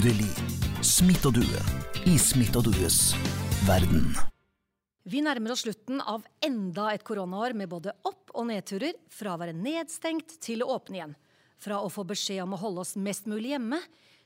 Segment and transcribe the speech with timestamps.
[0.00, 0.32] Endelig.
[0.82, 1.26] Smitt
[2.08, 2.56] i Smitt
[3.66, 4.14] verden.
[5.04, 9.40] Vi nærmer oss slutten av enda et koronaår med både opp- og nedturer, fra å
[9.42, 11.12] være nedstengt til å åpne igjen.
[11.60, 13.82] Fra å få beskjed om å holde oss mest mulig hjemme,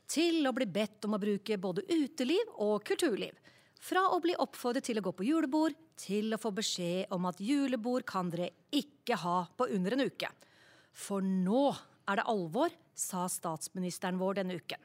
[0.07, 3.35] til å bli bedt om å bruke både uteliv og kulturliv.
[3.75, 7.43] Fra å bli oppfordret til å gå på julebord, til å få beskjed om at
[7.43, 10.31] julebord kan dere ikke ha på under en uke.
[10.93, 11.67] For nå
[12.07, 14.79] er det alvor, sa statsministeren vår denne uken.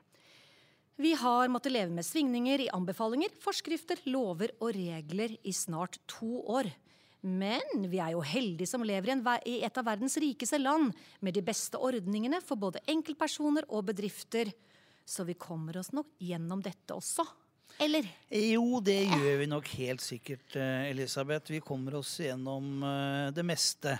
[1.00, 6.42] Vi har måttet leve med svingninger i anbefalinger, forskrifter, lover og regler i snart to
[6.52, 6.68] år.
[7.24, 9.14] Men vi er jo heldige som lever
[9.48, 10.92] i, et av verdens rikeste land,
[11.24, 14.52] med de beste ordningene for både enkeltpersoner og bedrifter.
[15.08, 17.24] Så vi kommer oss nok gjennom dette også.
[17.80, 18.04] Eller?
[18.28, 21.48] Jo, det gjør vi nok helt sikkert, eh, Elisabeth.
[21.48, 23.96] Vi kommer oss gjennom eh, det meste.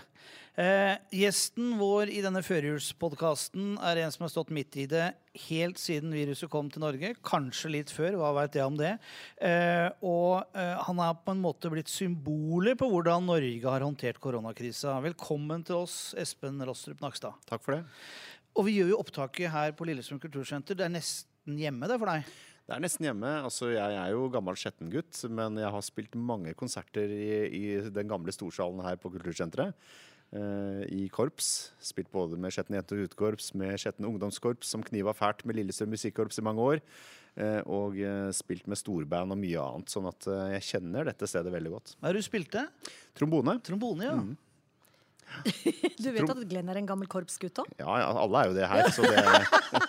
[0.59, 5.05] Eh, gjesten vår i denne førjulspodkasten er en som har stått midt i det
[5.47, 7.13] helt siden viruset kom til Norge.
[7.23, 8.97] Kanskje litt før, hva veit jeg om det.
[9.39, 14.19] Eh, og eh, han er på en måte blitt symbolet på hvordan Norge har håndtert
[14.19, 14.97] koronakrisa.
[15.07, 17.39] Velkommen til oss, Espen Rostrup Nakstad.
[17.47, 17.85] Takk for det.
[18.59, 20.75] Og vi gjør jo opptaket her på Lillesund kultursenter.
[20.75, 22.27] Det er nesten hjemme, det for deg?
[22.67, 23.29] Det er nesten hjemme.
[23.47, 28.11] Altså, jeg er jo gammel Skjetten-gutt, men jeg har spilt mange konserter i, i den
[28.11, 29.79] gamle storsalen her på Kultursenteret.
[30.33, 31.71] Eh, I korps.
[31.83, 35.91] Spilt både med Skjetten jente- og guttekorps, med Skjetten ungdomskorps, som kniva fælt med Lillestrøm
[35.95, 36.81] musikkorps i mange år.
[37.39, 39.87] eh, og eh, spilt med storband og mye annet.
[39.93, 41.95] Sånn at jeg kjenner dette stedet veldig godt.
[42.01, 42.67] Hva er det du spilte?
[43.15, 43.59] Trombone.
[43.63, 44.15] Trombone, ja.
[46.01, 47.69] Du vet at Glenn er en gammel korpsgutt òg?
[47.79, 49.21] Ja, ja, alle er jo det her, så det,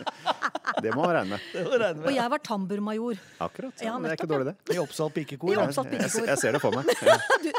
[0.84, 2.04] det må man regne med.
[2.06, 3.18] Og jeg var tamburmajor.
[3.42, 3.82] Akkurat.
[3.82, 4.76] Ja, Ja, det er ikke dårlig, det.
[4.76, 5.50] I Oppsal pikekor.
[5.50, 6.86] Jeg, Jeg, jeg ser det for meg.
[7.02, 7.16] Ja.
[7.42, 7.50] Du,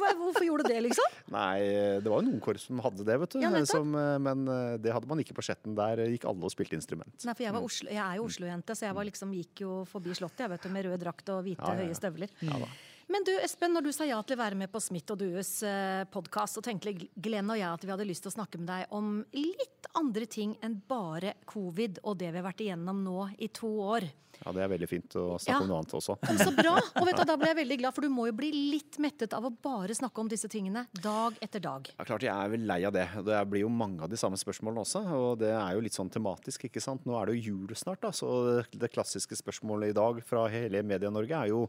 [0.00, 1.16] hvorfor gjorde du det, liksom?
[1.36, 1.58] Nei,
[2.02, 3.40] det var jo noen korps som hadde det, vet du.
[3.44, 5.76] Ja, som, eh, men eh, det hadde man ikke på Skjetten.
[5.78, 7.14] Der gikk alle og spilte instrument.
[7.26, 9.80] Nei, for jeg, var Oslo, jeg er jo Oslo-jente, så jeg var liksom, gikk jo
[9.90, 12.32] forbi Slottet jeg vet du, med rød drakt og hvite, høye støvler.
[12.46, 12.70] Ja, da.
[13.10, 15.48] Men du, Espen, når du sa ja til å være med på Smith og Dues
[15.66, 18.68] eh, podkast, så tenkte Glenn og jeg at vi hadde lyst til å snakke med
[18.70, 23.24] deg om litt andre ting enn bare covid og det vi har vært igjennom nå
[23.42, 24.06] i to år.
[24.44, 25.58] Ja, det er veldig fint å snakke Ja.
[25.64, 26.14] om noe annet også.
[26.38, 26.76] Så bra!
[27.00, 29.34] Og vet du, Da ble jeg veldig glad, for du må jo bli litt mettet
[29.36, 31.90] av å bare snakke om disse tingene dag etter dag.
[31.98, 33.08] Ja, klart Jeg er vel lei av det.
[33.26, 35.02] Det blir jo mange av de samme spørsmålene også.
[35.18, 37.04] Og det er jo litt sånn tematisk, ikke sant.
[37.10, 38.14] Nå er det jo jul snart, da.
[38.16, 38.30] Så
[38.70, 41.66] det klassiske spørsmålet i dag fra hele Media-Norge er jo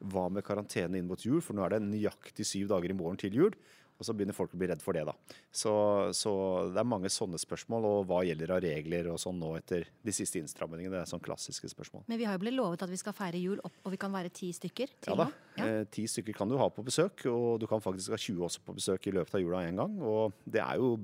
[0.00, 1.40] hva med karantene inn mot jul?
[1.44, 3.54] For nå er det nøyaktig syv dager i morgen til jul.
[4.00, 5.12] Og så begynner folk å bli redd for det, da.
[5.52, 5.68] Så,
[6.16, 6.30] så
[6.72, 7.84] det er mange sånne spørsmål.
[7.84, 10.88] Og hva gjelder av regler og sånn nå etter de siste innstrammingene?
[10.94, 12.06] Det er sånn klassiske spørsmål.
[12.08, 14.14] Men vi har jo blitt lovet at vi skal feire jul, opp, og vi kan
[14.16, 15.26] være ti stykker til Ja da.
[15.28, 15.36] nå.
[15.60, 15.66] Ja.
[15.68, 18.64] Eh, Ti stykker kan du ha på besøk, og du kan faktisk ha 20 også
[18.64, 20.00] på besøk i løpet av jula en gang.
[20.00, 20.94] Og det er jo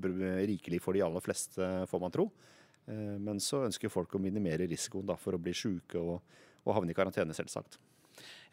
[0.49, 2.31] rikelig for de aller fleste, får man tro.
[2.89, 6.17] Eh, Men så ønsker folk å minimere risikoen da, for å bli syke og,
[6.65, 7.77] og havne i karantene, selvsagt.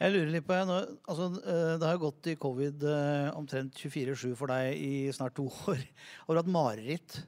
[0.01, 4.35] Jeg lurer litt på, nå, altså, eh, Det har gått i covid eh, omtrent 24-7
[4.39, 5.81] for deg i snart to år.
[6.27, 7.21] Har du hatt mareritt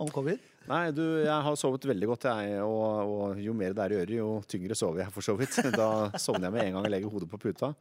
[0.00, 0.38] om covid?
[0.70, 2.62] Nei, du, jeg har sovet veldig godt, jeg.
[2.64, 5.58] Og, og jo mer det er i øret, jo tyngre sover jeg for så vidt.
[5.74, 7.74] Da sovner jeg med en gang jeg legger hodet på puta.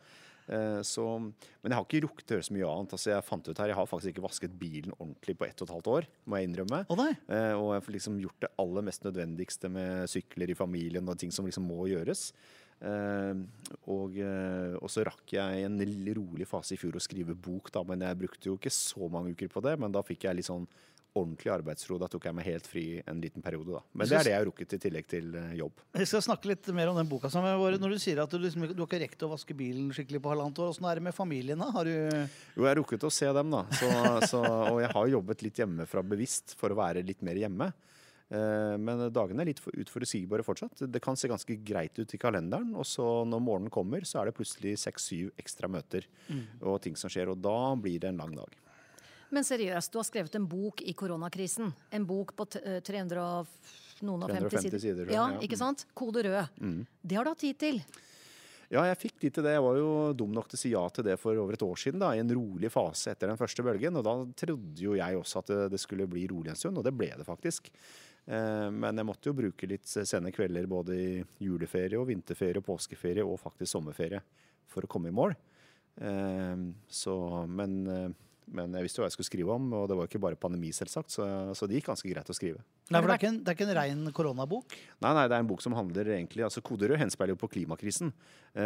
[0.51, 2.97] Eh, Så, men jeg har ikke rukket å gjøre så mye annet.
[2.97, 5.69] Altså, jeg fant ut her, jeg har faktisk ikke vasket bilen ordentlig på ett og
[5.69, 6.81] et halvt år, må jeg innrømme.
[6.89, 7.05] Oh,
[7.61, 11.31] og jeg får liksom gjort det aller mest nødvendigste med sykler i familien og ting
[11.31, 12.31] som liksom må gjøres.
[12.83, 13.33] Eh,
[13.87, 15.79] og, eh, og så rakk jeg i en
[16.17, 19.31] rolig fase i fjor å skrive bok, da, men jeg brukte jo ikke så mange
[19.37, 19.77] uker på det.
[19.79, 20.67] Men da fikk jeg litt sånn
[21.13, 21.99] ordentlig arbeidsro.
[22.01, 23.81] Da tok jeg meg helt fri en liten periode, da.
[23.93, 25.83] Men det er det jeg har rukket i tillegg til eh, jobb.
[25.93, 27.29] Vi skal snakke litt mer om den boka.
[27.29, 30.19] var- Når du sier at du, liksom, du har ikke rekt å vaske bilen skikkelig
[30.25, 31.69] på halvannet år, åssen er det med familien da?
[31.71, 33.61] Har du Jo, jeg har rukket å se dem, da.
[33.77, 33.91] Så,
[34.33, 34.41] så,
[34.73, 37.71] og jeg har jobbet litt hjemmefra bevisst for å være litt mer hjemme.
[38.33, 40.85] Eh, Men dagene er litt utforutsigbare fortsatt.
[40.89, 44.29] Det kan se ganske greit ut i kalenderen, og så når morgenen kommer, så er
[44.31, 46.07] det plutselig seks-syv ekstra møter
[46.61, 48.55] og ting som skjer, og da blir det en lang dag.
[49.33, 51.71] Men seriøst, du har skrevet en bok i koronakrisen.
[51.91, 53.47] En bok på eh, 300 og
[54.05, 55.39] noen og 350 sider, Ja, ja.
[55.41, 55.85] ikke sant?
[55.97, 56.85] Kode rød.
[57.01, 57.79] Det har du hatt tid til.
[58.73, 59.51] Ja, jeg fikk tid til det.
[59.53, 61.77] Jeg var jo dum nok til å si ja til det for over et år
[61.77, 63.97] siden, da, i en rolig fase etter den første bølgen.
[63.99, 64.15] Og da
[64.45, 67.11] trodde jo jeg også at det, det skulle bli rolig en stund, og det ble
[67.17, 67.69] det faktisk.
[68.25, 71.07] Eh, men jeg måtte jo bruke litt sene kvelder både i
[71.43, 74.21] juleferie og vinterferie og påskeferie og faktisk sommerferie
[74.71, 75.33] for å komme i mål.
[75.99, 77.15] Eh, så,
[77.49, 78.05] men, eh,
[78.55, 80.39] men jeg visste jo hva jeg skulle skrive om, og det var jo ikke bare
[80.39, 81.25] pandemi, selvsagt, så,
[81.55, 82.63] så det gikk ganske greit å skrive.
[82.87, 84.77] Nei, for det er ikke en, det er ikke en rein koronabok?
[85.03, 88.11] Nei, nei, det er en bok som handler egentlig altså Koderød henspeiler jo på klimakrisen.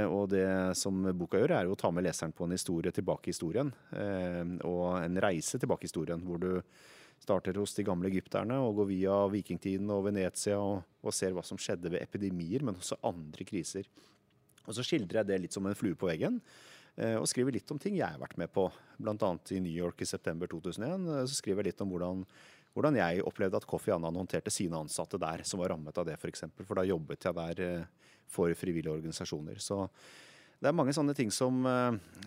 [0.09, 3.29] Og det som boka gjør, er jo å ta med leseren på en historie tilbake
[3.29, 3.69] i historien.
[4.67, 6.49] Og en reise tilbake i historien, hvor du
[7.21, 11.43] starter hos de gamle egypterne og går via vikingtiden og Venezia og, og ser hva
[11.45, 13.87] som skjedde ved epidemier, men også andre kriser.
[14.67, 16.41] Og så skildrer jeg det litt som en flue på veggen.
[16.97, 18.67] Eh, og skriver litt om ting jeg har vært med på.
[18.97, 19.31] Bl.a.
[19.53, 21.07] i New York i september 2001.
[21.07, 22.23] Eh, så skriver jeg litt om hvordan,
[22.73, 26.17] hvordan jeg opplevde at Kofi Annan håndterte sine ansatte der, som var rammet av det,
[26.17, 26.23] f.eks.
[26.23, 26.67] For, eksempel.
[26.69, 29.61] for da jobbet jeg der eh, for frivillige organisasjoner.
[29.63, 29.85] Så
[30.57, 31.61] det er mange sånne ting som,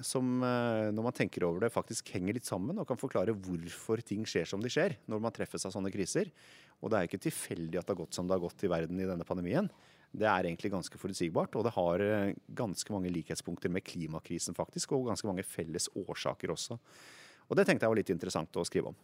[0.06, 4.22] som, når man tenker over det, faktisk henger litt sammen og kan forklare hvorfor ting
[4.28, 6.30] skjer som de skjer når man treffes av sånne kriser.
[6.78, 9.02] Og det er ikke tilfeldig at det har gått som det har gått i verden
[9.02, 9.66] i denne pandemien
[10.10, 11.54] det er egentlig ganske forutsigbart.
[11.58, 16.54] Og det har eh, ganske mange likhetspunkter med klimakrisen, faktisk, og ganske mange felles årsaker
[16.54, 16.78] også.
[17.50, 18.98] Og det tenkte jeg var litt interessant å skrive om.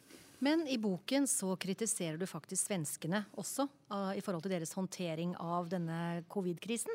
[0.44, 5.32] Men i boken så kritiserer du faktisk svenskene også, uh, i forhold til deres håndtering
[5.40, 6.92] av denne covid-krisen.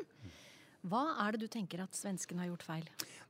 [0.82, 2.86] Hva er det du tenker at svenskene har gjort feil?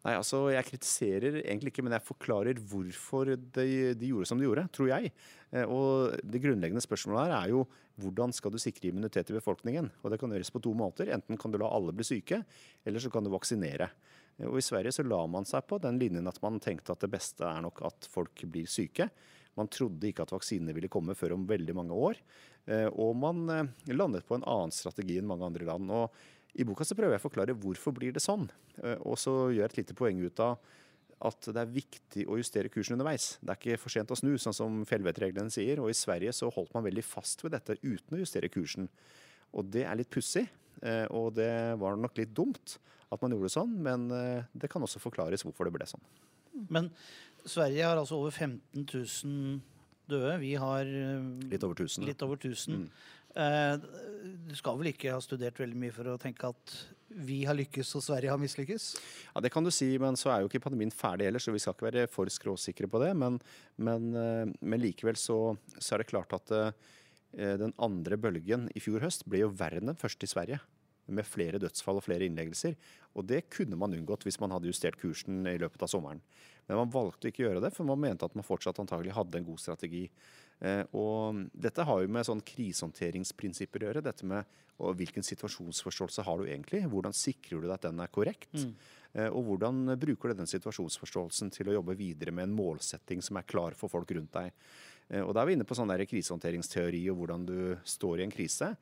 [0.06, 4.46] Nei, altså Jeg kritiserer egentlig ikke, men jeg forklarer hvorfor de, de gjorde som de
[4.46, 5.12] gjorde, tror jeg.
[5.52, 7.66] Eh, og Det grunnleggende spørsmålet her er jo
[8.00, 9.90] hvordan skal du sikre immunitet i befolkningen?
[10.00, 11.12] Og Det kan gjøres på to måter.
[11.12, 12.40] Enten kan du la alle bli syke,
[12.88, 13.90] eller så kan du vaksinere.
[14.48, 17.12] Og I Sverige så la man seg på den linjen at man tenkte at det
[17.12, 19.10] beste er nok at folk blir syke.
[19.60, 22.20] Man trodde ikke at vaksinene ville komme før om veldig mange år.
[22.64, 25.92] Eh, og man eh, landet på en annen strategi enn mange andre land.
[25.92, 26.16] Og
[26.52, 28.44] I boka så prøver jeg å forklare hvorfor blir det sånn.
[28.82, 30.58] Eh, og så gjør jeg et lite poeng ut av
[31.22, 33.36] at det er viktig å justere kursen underveis.
[33.40, 35.80] Det er ikke for sent å snu, sånn som fjellvettreglene sier.
[35.82, 38.90] Og i Sverige så holdt man veldig fast ved dette uten å justere kursen.
[39.54, 40.44] Og det er litt pussig,
[40.82, 42.76] eh, og det var nok litt dumt
[43.12, 46.02] at man gjorde det sånn, men eh, det kan også forklares hvorfor det ble sånn.
[46.72, 46.90] Men
[47.44, 49.60] Sverige har altså over 15 000
[50.10, 50.34] døde.
[50.42, 50.88] Vi har
[51.52, 52.06] litt over 1000.
[52.08, 52.82] Litt over 1000.
[52.82, 52.88] Mm.
[53.32, 56.74] Du skal vel ikke ha studert veldig mye for å tenke at
[57.12, 58.88] vi har lykkes og Sverige har mislykkes?
[59.34, 61.60] Ja, Det kan du si, men så er jo ikke pandemien ferdig heller, så vi
[61.62, 63.12] skal ikke være for skråsikre på det.
[63.16, 63.38] Men,
[63.76, 66.70] men, eh, men likevel så, så, er det klart at uh,
[67.32, 70.60] den andre bølgen i fjor høst ble jo verre enn den første i Sverige.
[71.12, 72.76] Med flere dødsfall og flere innleggelser.
[73.18, 76.22] Og det kunne man unngått hvis man hadde justert kursen i løpet av sommeren.
[76.68, 79.40] Men man valgte ikke å gjøre det, for man mente at man fortsatt antagelig hadde
[79.40, 80.06] en god strategi.
[80.62, 84.04] Eh, og dette har jo med sånn krisehåndteringsprinsipper å gjøre.
[84.06, 86.82] Dette med hvilken situasjonsforståelse har du egentlig?
[86.90, 88.54] Hvordan sikrer du deg at den er korrekt?
[88.54, 88.72] Mm.
[89.12, 93.38] Eh, og hvordan bruker du den situasjonsforståelsen til å jobbe videre med en målsetting som
[93.38, 94.52] er klar for folk rundt deg?
[95.10, 98.34] Eh, og Da er vi inne på sånn krisehåndteringsteori og hvordan du står i en
[98.34, 98.72] krise.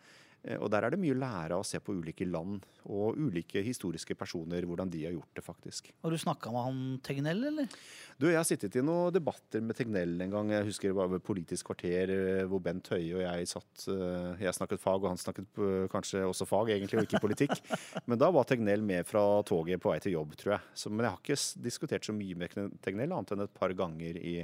[0.42, 3.18] Eh, og Der er det mye å lære av å se på ulike land og
[3.20, 5.90] ulike historiske personer, hvordan de har gjort det faktisk.
[6.02, 7.68] Har du snakka med han Tegnell, eller?
[8.16, 10.52] Du, Jeg har sittet i noen debatter med Tegnell en gang.
[10.54, 14.46] Jeg husker det var ved Politisk kvarter eh, hvor Bent Høie og jeg satt eh,
[14.46, 15.60] Jeg snakket fag, og han snakket
[15.92, 17.60] kanskje også fag, egentlig, og ikke politikk.
[18.08, 20.72] Men da var Tegnell med fra toget på vei til jobb, tror jeg.
[20.74, 22.54] Så, men jeg har ikke diskutert så mye med
[22.84, 24.34] Tegnell, annet enn et par ganger i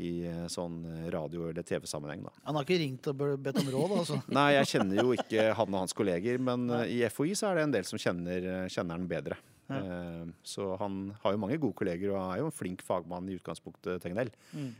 [0.00, 2.24] i eh, sånn eh, radio- eller TV-sammenheng.
[2.46, 3.96] Han har ikke ringt og bedt om råd?
[3.98, 4.18] altså?
[4.38, 7.58] Nei, jeg kjenner jo ikke han og hans kolleger, men Eh, i FHI så er
[7.58, 9.36] det en del som kjenner, kjenner han bedre.
[9.72, 9.80] Ja.
[10.44, 14.02] Så han har jo mange gode kolleger og er jo en flink fagmann i utgangspunktet,
[14.02, 14.28] Tegnell.
[14.52, 14.72] Mm.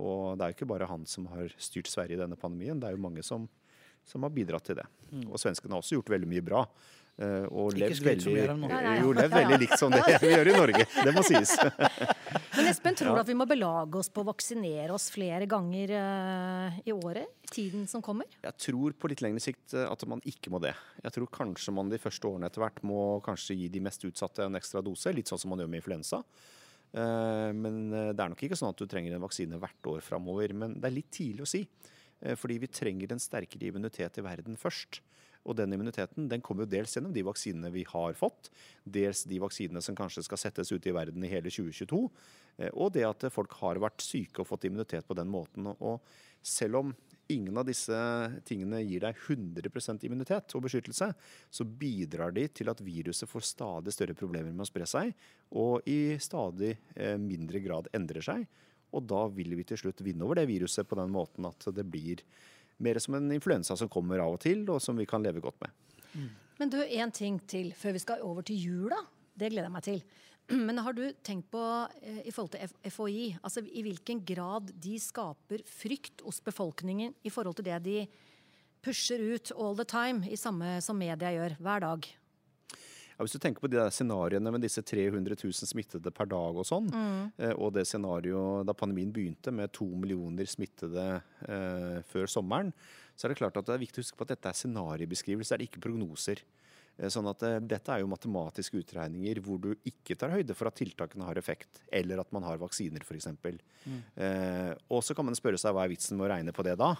[0.00, 2.88] Og det er jo ikke bare han som har styrt Sverige i denne pandemien, det
[2.88, 3.44] er jo mange som,
[4.02, 4.86] som har bidratt til det.
[5.12, 5.28] Mm.
[5.28, 6.64] Og svenskene har også gjort veldig mye bra.
[7.20, 8.32] Uh, og levd veldig,
[9.02, 10.86] jo, levd veldig likt som det vi gjør i Norge.
[10.88, 11.50] Det må sies.
[12.56, 13.20] Men Espen tror ja.
[13.20, 17.28] at vi må belage oss på å vaksinere oss flere ganger uh, i året?
[17.44, 18.30] I Tiden som kommer?
[18.40, 20.72] Jeg tror på litt lengre sikt eh, at man ikke må det.
[21.02, 24.46] Jeg tror kanskje man de første årene etter hvert må kanskje gi de mest utsatte
[24.46, 25.12] en ekstra dose.
[25.12, 26.22] Litt sånn som man gjør med influensa.
[26.94, 30.56] Uh, men det er nok ikke sånn at du trenger en vaksine hvert år framover.
[30.56, 31.66] Men det er litt tidlig å si.
[32.20, 34.98] Fordi vi trenger en sterkere immunitet i verden først.
[35.50, 38.52] Og den immuniteten den kommer jo dels gjennom de vaksinene vi har fått,
[38.84, 42.02] dels de vaksinene som kanskje skal settes ut i verden i hele 2022,
[42.62, 45.72] eh, og det at folk har vært syke og fått immunitet på den måten.
[45.80, 45.98] Og
[46.40, 46.94] selv om
[47.30, 47.96] ingen av disse
[48.46, 51.10] tingene gir deg 100% immunitet og beskyttelse,
[51.50, 55.12] så bidrar de til at viruset får stadig større problemer med å spre seg,
[55.50, 58.46] og i stadig eh, mindre grad endrer seg.
[58.90, 61.86] Og da vil vi til slutt vinne over det viruset på den måten at det
[61.86, 62.24] blir
[62.80, 65.60] mer som en influensa som kommer av og til, og som vi kan leve godt
[65.62, 65.76] med.
[66.14, 66.30] Mm.
[66.60, 68.98] Men du, én ting til før vi skal over til jula.
[69.32, 70.02] Det gleder jeg meg til.
[70.66, 71.62] Men har du tenkt på
[72.02, 77.32] eh, i forhold til FHI, altså i hvilken grad de skaper frykt hos befolkningen i
[77.32, 78.00] forhold til det de
[78.84, 82.08] pusher ut all the time, i samme som media gjør, hver dag.
[83.20, 86.56] Ja, hvis du tenker på de der scenarioene med disse 300 000 smittede per dag
[86.56, 86.86] og sånn,
[87.36, 91.04] eh, og det scenarioet da pandemien begynte med to millioner smittede
[91.44, 92.72] eh, før sommeren,
[93.12, 95.60] så er det klart at det er viktig å huske på at dette er scenariobeskrivelser,
[95.60, 96.40] det er ikke prognoser.
[96.96, 100.72] Eh, Sånn at eh, Dette er jo matematiske utregninger hvor du ikke tar høyde for
[100.72, 103.28] at tiltakene har effekt, eller at man har vaksiner f.eks.
[104.16, 106.78] Eh, og så kan man spørre seg hva er vitsen med å regne på det
[106.80, 106.94] da?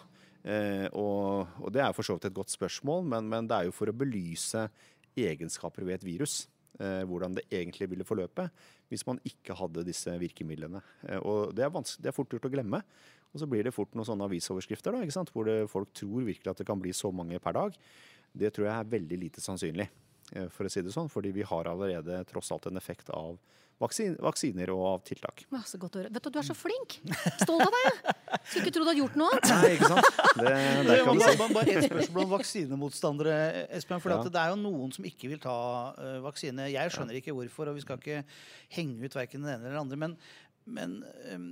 [0.45, 3.69] Eh, og, og det er for så vidt et godt spørsmål, men, men det er
[3.69, 4.69] jo for å belyse
[5.29, 6.43] egenskaper ved et virus.
[6.81, 8.47] Eh, hvordan det egentlig ville forløpe
[8.89, 10.81] hvis man ikke hadde disse virkemidlene.
[11.09, 12.81] Eh, og det er, det er fort gjort å glemme.
[13.31, 16.62] Og så blir det fort noen sånne avisoverskrifter da, hvor det, folk tror virkelig at
[16.62, 17.77] det kan bli så mange per dag.
[18.33, 19.87] Det tror jeg er veldig lite sannsynlig,
[20.33, 21.11] eh, for å si det sånn.
[21.12, 23.37] Fordi vi har allerede tross alt en effekt av
[23.81, 25.43] vaksin, vaksiner og av tiltak.
[25.49, 26.11] Ja, så godt å høre.
[26.13, 26.99] Vet du, du er så flink!
[27.41, 28.11] Stolt av deg!
[28.45, 29.53] Skulle ikke tro du hadde gjort noe annet.
[29.57, 30.19] Nei, ikke sant?
[30.41, 30.55] Det,
[30.87, 31.37] det kan du si.
[31.41, 33.37] bare, bare et spørsmål om vaksinemotstandere,
[33.79, 34.03] Espen.
[34.05, 34.19] For Ja.
[34.27, 35.55] det er jo noen som ikke vil ta
[35.97, 36.69] uh, vaksine.
[36.73, 38.21] Jeg skjønner ikke hvorfor, og vi skal ikke
[38.77, 40.01] henge ut verken den ene eller den andre.
[40.05, 40.19] Men,
[40.67, 40.99] men
[41.33, 41.49] um,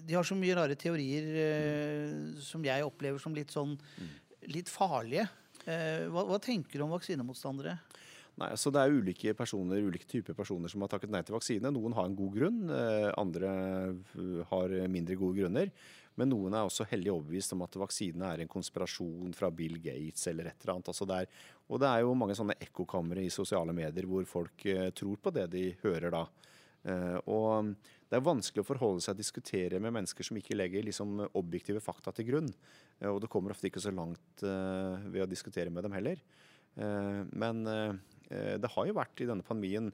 [0.00, 3.76] de har så mye rare teorier uh, som jeg opplever som litt sånn
[4.48, 5.28] litt farlige.
[5.66, 7.76] Uh, hva, hva tenker du om vaksinemotstandere?
[8.40, 11.72] Nei, altså Det er ulike personer, ulike typer personer som har takket nei til vaksine.
[11.74, 13.50] Noen har en god grunn, eh, andre
[14.16, 15.72] eh, har mindre gode grunner.
[16.16, 20.24] Men noen er også hellig overbevist om at vaksine er en konspirasjon fra Bill Gates
[20.32, 20.88] eller et eller annet.
[20.92, 24.64] Altså det er, og det er jo mange sånne ekkokamre i sosiale medier hvor folk
[24.72, 26.26] eh, tror på det de hører da.
[27.28, 27.74] Og
[28.08, 31.82] det er vanskelig å forholde seg og diskutere med mennesker som ikke legger liksom, objektive
[31.84, 32.48] fakta til grunn.
[33.04, 36.22] Og det kommer ofte ikke så langt ved å diskutere med dem heller.
[37.36, 37.60] Men
[38.30, 39.88] det har jo vært i denne pandemien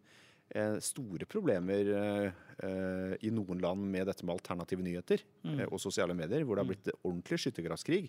[0.55, 5.67] eh, store problemer eh, eh, i noen land med dette med alternative nyheter mm.
[5.71, 8.03] og sosiale medier, hvor det har blitt ordentlig skyttergravskrig.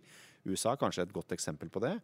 [0.47, 1.95] USA er kanskje et godt eksempel på det.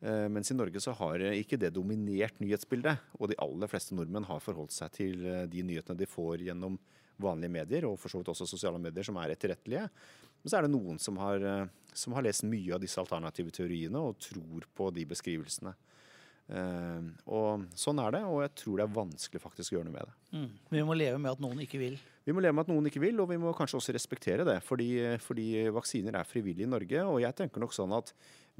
[0.00, 3.16] Eh, mens i Norge så har eh, ikke det dominert nyhetsbildet.
[3.20, 6.78] Og de aller fleste nordmenn har forholdt seg til eh, de nyhetene de får gjennom
[7.22, 9.86] vanlige medier, og for så vidt også sosiale medier, som er etterrettelige.
[10.42, 13.54] Men så er det noen som har, eh, som har lest mye av disse alternative
[13.56, 15.72] teoriene og tror på de beskrivelsene.
[16.46, 19.96] Eh, og sånn er det, og jeg tror det er vanskelig faktisk å gjøre noe
[19.96, 20.14] med det.
[20.68, 21.96] Men vi må leve med at noen ikke vil.
[22.26, 24.56] Vi må leve med at noen ikke vil, og vi må kanskje også respektere det.
[24.66, 24.88] Fordi,
[25.22, 27.04] fordi vaksiner er frivillige i Norge.
[27.06, 28.10] Og jeg tenker nok sånn at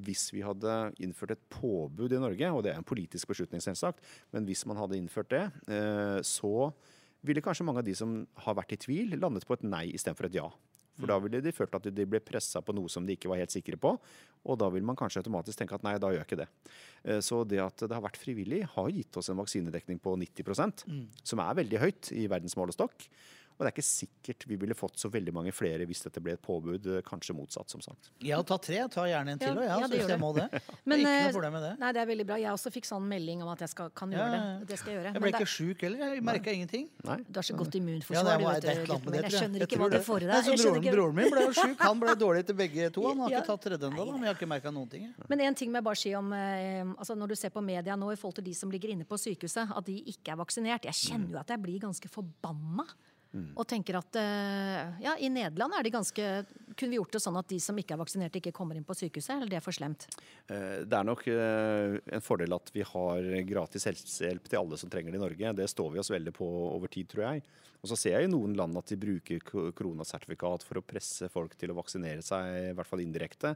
[0.07, 4.05] hvis vi hadde innført et påbud i Norge, og det er en politisk beslutning selvsagt,
[4.35, 6.71] men hvis man hadde innført det, eh, så
[7.27, 10.29] ville kanskje mange av de som har vært i tvil, landet på et nei istedenfor
[10.29, 10.47] et ja.
[10.97, 13.41] For da ville de følt at de ble pressa på noe som de ikke var
[13.43, 13.93] helt sikre på.
[14.47, 16.49] Og da vil man kanskje automatisk tenke at nei, da gjør jeg ikke det.
[17.05, 20.87] Eh, Så det at det har vært frivillig, har gitt oss en vaksinedekning på 90%
[21.23, 23.09] som er veldig høyt i verdensmålestokk.
[23.57, 26.35] Og det er ikke sikkert vi ville fått så veldig mange flere hvis dette ble
[26.37, 26.87] et påbud.
[26.93, 28.11] eh, Kanskje motsatt, som sagt.
[28.21, 28.83] Ja, ta tre.
[28.93, 29.49] Ta gjerne en til.
[29.49, 30.45] Ja, og ja, hvis jeg må det.
[30.85, 31.71] Men, ikke eh, noe problem med det.
[31.81, 32.37] Nei, det er veldig bra.
[32.43, 34.59] Jeg også fikk sånn melding om at jeg skal, kan gjøre ja, ja.
[34.61, 34.69] det.
[34.69, 35.13] Det skal jeg gjøre.
[35.17, 36.05] Jeg ble ikke er- sjuk heller.
[36.17, 36.85] Jeg merka ingenting.
[37.09, 37.17] Nei?
[37.25, 39.11] Du har så godt Ja, immunforsvar, det du vet du.
[39.11, 39.33] det, Jeg jeg.
[39.41, 40.03] skjønner ikke hva du det.
[40.05, 40.45] får i deg.
[40.61, 41.79] broren, broren min ble jo sjuk.
[41.81, 43.07] Han ble dårlig til begge to.
[43.09, 43.41] Han har Ja.
[43.41, 45.09] ikke tatt tredje ennå, men jeg har ikke merka noen ting.
[45.33, 47.97] Men en ting må jeg bare si om eh, altså Når du ser på media
[47.97, 50.85] nå i forhold til de som ligger inne på sykehuset, at de ikke er vaksinert.
[50.85, 52.85] Jeg kjenner jo at jeg blir ganske forbanna.
[53.57, 56.31] Og tenker at eh, ja, i Nederland er de ganske
[56.77, 58.97] Kunne vi gjort det sånn at de som ikke er vaksinert, ikke kommer inn på
[58.97, 59.39] sykehuset?
[59.39, 60.09] Eller det er for slemt?
[60.53, 64.93] Eh, Det er nok eh, en fordel at vi har gratis helsehjelp til alle som
[64.93, 65.55] trenger det i Norge.
[65.57, 67.47] Det står vi oss veldig på over tid, tror jeg.
[67.81, 71.55] Og så ser jeg i noen land at de bruker koronasertifikat for å presse folk
[71.61, 73.53] til å vaksinere seg, i hvert fall indirekte,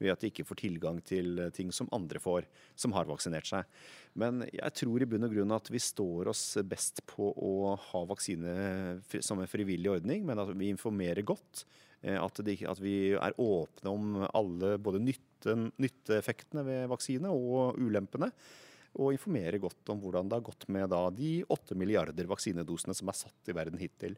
[0.00, 2.48] ved at de ikke får tilgang til eh, ting som andre får,
[2.80, 3.70] som har vaksinert seg.
[4.18, 8.04] Men jeg tror i bunn og grunn at vi står oss best på å ha
[8.10, 11.66] vaksine som en frivillig ordning, men at vi informerer godt.
[12.04, 17.80] Eh, At, det, at vi er åpne om alle både nytten, nytteeffektene ved vaksine og
[17.80, 18.30] ulempene.
[18.94, 23.10] Og informere godt om hvordan det har gått med da, de åtte milliarder vaksinedosene som
[23.10, 24.14] er satt i verden hittil.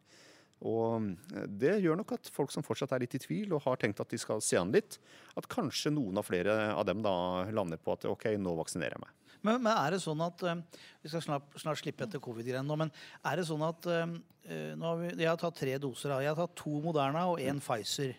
[0.65, 3.81] Og eh, det gjør nok at folk som fortsatt er litt i tvil og har
[3.81, 4.99] tenkt at de skal se an litt,
[5.37, 9.05] at kanskje noen av flere av dem da lander på at ok, nå vaksinerer jeg
[9.05, 9.15] meg.
[9.47, 10.61] Men, men er det sånn at eh,
[11.05, 12.93] Vi skal snart, snart slippe etter covid-greiene nå, men
[13.27, 14.05] er det sånn at eh,
[14.51, 16.15] eh, nå har vi, Jeg har tatt tre doser.
[16.25, 18.17] Jeg har tatt to Moderna og én Pfizer.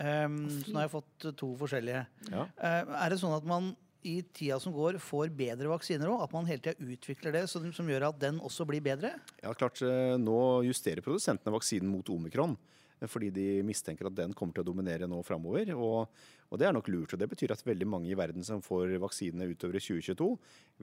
[0.00, 2.02] Um, så nå har jeg fått to forskjellige.
[2.30, 2.46] Ja.
[2.56, 3.72] Eh, er det sånn at man
[4.06, 6.22] i tida som går, får bedre vaksiner òg?
[6.24, 9.12] At man hele tida utvikler det som, som gjør at den også blir bedre?
[9.42, 9.82] Ja, klart,
[10.22, 12.56] Nå justerer produsentene vaksinen mot omikron.
[13.08, 15.72] Fordi de mistenker at den kommer til å dominere nå framover.
[15.76, 16.10] Og,
[16.50, 17.14] og det er nok lurt.
[17.14, 20.30] og Det betyr at veldig mange i verden som får vaksinene utover i 2022,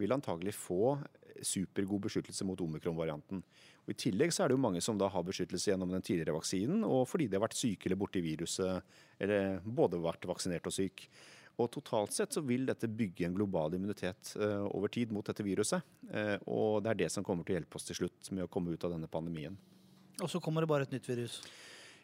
[0.01, 0.97] vil antagelig få
[1.45, 3.41] supergod beskyttelse mot omikron-varianten.
[3.85, 6.35] Og I tillegg så er det jo mange som da har beskyttelse gjennom den tidligere
[6.37, 10.75] vaksinen, og fordi de har vært syke eller borti viruset, eller både vært vaksinert og
[10.75, 11.05] syk.
[11.57, 15.45] Og totalt sett så vil dette bygge en global immunitet eh, over tid mot dette
[15.45, 15.81] viruset.
[16.13, 18.51] Eh, og det er det som kommer til å hjelpe oss til slutt med å
[18.51, 19.57] komme ut av denne pandemien.
[20.21, 21.39] Og så kommer det bare et nytt virus.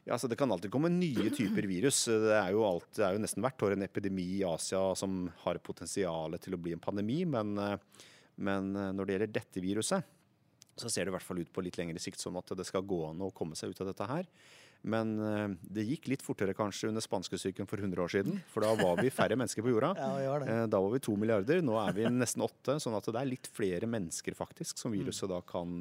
[0.03, 2.05] Ja, altså Det kan alltid komme nye typer virus.
[2.11, 5.29] Det er jo, alt, det er jo nesten hvert år en epidemi i Asia som
[5.45, 7.21] har potensial til å bli en pandemi.
[7.23, 8.09] Men, eh,
[8.43, 10.11] men eh, når det gjelder dette viruset,
[10.75, 12.83] så ser det i hvert fall ut på litt lengre sikt som at det skal
[12.83, 14.27] gå an å komme seg ut av dette her.
[14.91, 18.43] Men eh, det gikk litt fortere kanskje under spanskesyken for 100 år siden.
[18.51, 19.95] For da var vi færre mennesker på jorda.
[20.03, 21.63] Ja, Da var vi to milliarder.
[21.63, 22.75] Nå er vi nesten åtte.
[22.83, 25.79] Sånn at det er litt flere mennesker faktisk som viruset da kan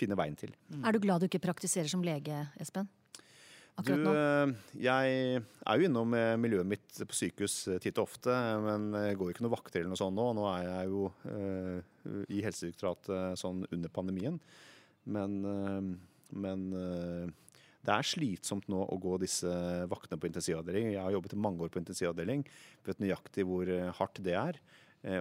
[0.00, 0.56] finne veien til.
[0.82, 2.88] Er du glad du ikke praktiserer som lege, Espen?
[3.80, 4.12] Du, Akkurat nå?
[4.12, 8.90] eh, jeg er jo innom eh, miljøet mitt på sykehus eh, titt og ofte, men
[9.06, 10.26] jeg går ikke noen vakter eller noe sånt nå.
[10.36, 11.78] Nå er jeg jo eh,
[12.28, 14.36] i Helsedirektoratet sånn under pandemien.
[15.08, 15.80] Men, eh,
[16.44, 17.56] men eh,
[17.88, 19.48] det er slitsomt nå å gå disse
[19.88, 20.92] vaktene på intensivavdeling.
[20.92, 22.44] Jeg har jobbet i mange år på intensivavdeling,
[22.84, 24.60] vet nøyaktig hvor hardt det er.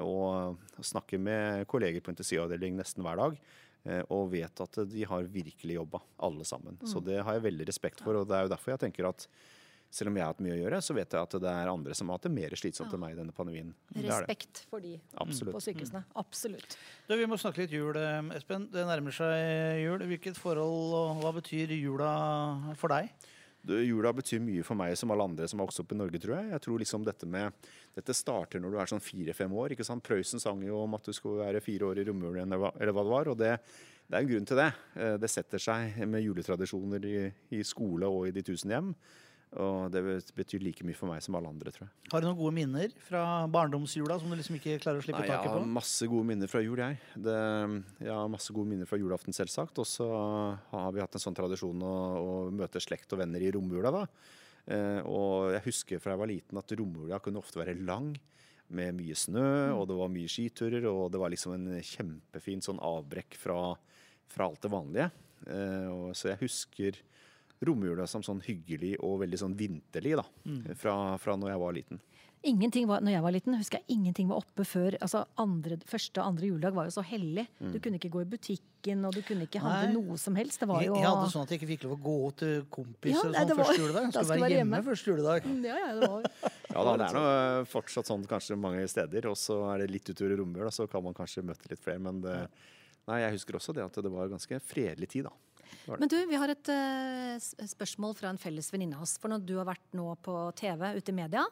[0.04, 3.38] Og snakker med kolleger på intensivavdeling nesten hver dag.
[3.86, 6.80] Eh, Og vet at de har virkelig jobba, alle sammen.
[6.88, 8.20] Så det har jeg veldig respekt for.
[8.20, 9.28] Og det er jo derfor jeg tenker at
[9.90, 11.96] selv om jeg har hatt mye å gjøre, så vet jeg at det er andre
[11.98, 13.72] som har hatt det mer slitsomt enn meg i denne pandemien.
[13.90, 14.12] Det det.
[14.12, 15.56] Respekt for de Absolutt.
[15.56, 16.04] på sykehusene.
[16.22, 16.78] Absolutt.
[17.08, 18.70] Du, vi må snakke litt jul, eh, Espen.
[18.70, 20.06] Det nærmer seg jul.
[20.12, 22.14] Hvilket forhold og hva betyr jula
[22.78, 23.10] for deg?
[23.66, 26.22] Du, Jula betyr mye for meg som alle andre som har vokst opp i Norge,
[26.22, 26.52] tror jeg.
[26.54, 27.52] Jeg tror liksom dette med
[28.00, 29.76] Dette starter når du er sånn fire-fem år.
[29.76, 30.04] ikke sant?
[30.08, 33.14] Prøysen sang jo om at du skulle være fire år i romjulen, eller hva det
[33.14, 33.32] var.
[33.34, 33.54] Og det,
[34.10, 34.70] det er en grunn til det.
[34.96, 37.18] Eh, Det setter seg med juletradisjoner i,
[37.60, 38.94] i skole og i de tusen hjem.
[39.60, 40.04] Og det
[40.38, 41.94] betyr like mye for meg som alle andre, tror jeg.
[42.12, 45.26] Har du noen gode minner fra barndomsjula som du liksom ikke klarer å slippe Nei,
[45.32, 45.72] jeg taket har på?
[45.74, 47.00] masse gode minner fra jul, jeg.
[47.18, 47.38] Det,
[48.06, 49.82] jeg har masse gode minner fra julaften, selvsagt.
[49.82, 50.06] Og så
[50.70, 54.04] har vi hatt en sånn tradisjon å, å møte slekt og venner i romjula, da.
[54.66, 58.14] Eh, og jeg husker fra jeg var liten at romjula kunne ofte være lang.
[58.70, 62.78] Med mye snø, og det var mye skiturer, og det var liksom en kjempefin sånn
[62.86, 63.74] avbrekk fra,
[64.30, 65.08] fra alt det vanlige.
[65.50, 67.00] Eh, og, så jeg husker
[67.66, 70.26] romjula som sånn hyggelig og veldig sånn vinterlig, da.
[70.80, 72.00] Fra, fra når jeg var liten.
[72.48, 76.22] Ingenting var, når jeg var liten, husker jeg ingenting var oppe før altså andre, Første
[76.22, 77.44] og andre juledag var jo så hellig.
[77.60, 79.98] Du kunne ikke gå i butikken, og du kunne ikke handle Nei.
[79.98, 80.62] noe som helst.
[80.64, 83.28] Det var jo jeg hadde sånn at jeg ikke fikk lov å gå til kompiser
[83.28, 84.08] Ja, nei, sånn var- første juledag.
[84.08, 84.88] Jeg skulle skulle være hjemme hjemme.
[84.88, 85.52] første juledag.
[85.68, 86.32] Ja, ja, det var
[86.78, 90.08] Ja da, det er nå fortsatt sånn kanskje mange steder, og så er det litt
[90.16, 92.40] utover i romjula, så kan man kanskje møte litt flere, men det,
[93.08, 95.34] nei, jeg husker også det at det var ganske fredelig tid, da.
[95.98, 97.38] Men du, vi har et uh,
[97.70, 99.18] spørsmål fra en felles venninne av oss.
[99.22, 101.44] For når du har vært nå på TV ute i media,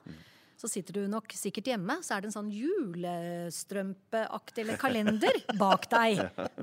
[0.58, 5.84] så sitter du nok sikkert hjemme, så er det en sånn julestrømpeaktig eller kalender bak
[5.92, 6.12] deg.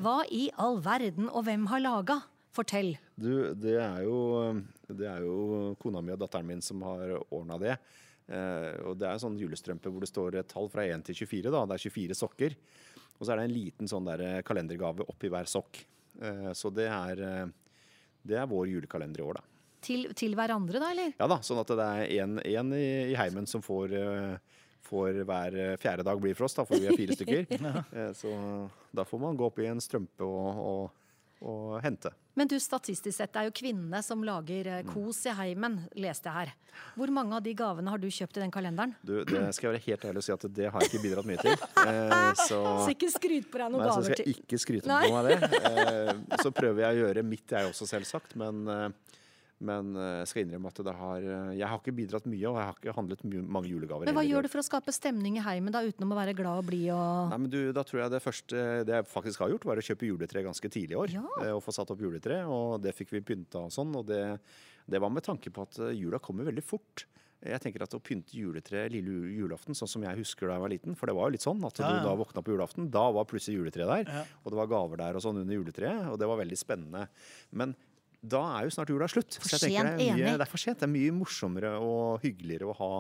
[0.03, 2.17] Hva i all verden, og hvem har laga?
[2.55, 2.93] Fortell.
[3.19, 4.19] Du, det er jo,
[4.87, 7.01] det er jo kona mi og datteren min som har
[7.35, 7.75] ordna det.
[8.25, 11.17] Uh, og det er en sånn julestrømpe hvor det står et tall fra 1 til
[11.25, 11.65] 24, da.
[11.69, 12.51] Det er 24 sokker.
[13.19, 15.85] Og så er det en liten sånn der kalendergave oppi hver sokk.
[16.21, 17.47] Eh, så det er, eh,
[18.27, 19.45] det er vår julekalender i år, da.
[19.85, 21.13] Til, til hverandre, da, eller?
[21.21, 25.21] Ja da, sånn at det er en, en i, i heimen som får, eh, får
[25.29, 27.47] hver eh, fjerde dag blir for oss, da, for vi er fire stykker.
[27.95, 28.31] Eh, Så
[28.95, 31.04] da får man gå opp i en strømpe og, og,
[31.45, 32.11] og hente.
[32.35, 34.79] Men du, statistisk sett, det er jo kvinnene som lager Mm.
[34.81, 36.53] eh, kos i heimen, leste jeg her.
[36.97, 38.95] Hvor mange av de gavene har du kjøpt i den kalenderen?
[39.05, 41.29] Du, det skal jeg være helt ærlig og si at det har jeg ikke bidratt
[41.29, 41.57] mye til.
[41.85, 45.13] Eh, Så, Så ikke skryt på deg noen nei, så skal jeg ikke skryte på
[45.15, 45.39] meg det.
[45.71, 48.35] Eh, Så prøver jeg å gjøre mitt, jeg også, selvsagt.
[48.41, 48.89] Men, eh,
[49.61, 52.67] men eh, jeg skal innrømme at det har Jeg har ikke bidratt mye, og jeg
[52.69, 54.09] har ikke handlet mye, mange julegaver.
[54.11, 56.59] Men hva gjør du for å skape stemning i heimen, da, utenom å være glad
[56.65, 59.55] og blid og Nei, men du, da tror jeg Det første det jeg faktisk har
[59.55, 61.15] gjort, var å kjøpe juletre ganske tidlig i år.
[61.15, 61.25] Ja.
[61.45, 63.95] eh, Og få satt opp juletre, og det fikk vi pynta og sånn.
[63.97, 64.23] Og det,
[64.91, 67.07] det var med tanke på at eh, jula kommer veldig fort.
[67.45, 70.71] Jeg tenker at Å pynte juletre lille julaften, sånn som jeg husker da jeg var
[70.73, 71.99] liten For det var jo litt sånn at Ja, ja.
[72.01, 74.09] du da våkna på julaften, da var plutselig juletreet der.
[74.09, 74.23] Ja.
[74.45, 77.03] Og det var gaver der og sånn under juletreet, og det var veldig spennende.
[77.53, 77.75] Men
[78.25, 79.37] da er jo snart jula slutt.
[79.41, 80.39] For Så jeg tenker sent, det er, mye, enig.
[80.41, 80.81] det er for sent.
[80.81, 82.91] Det er mye morsommere og hyggeligere å ha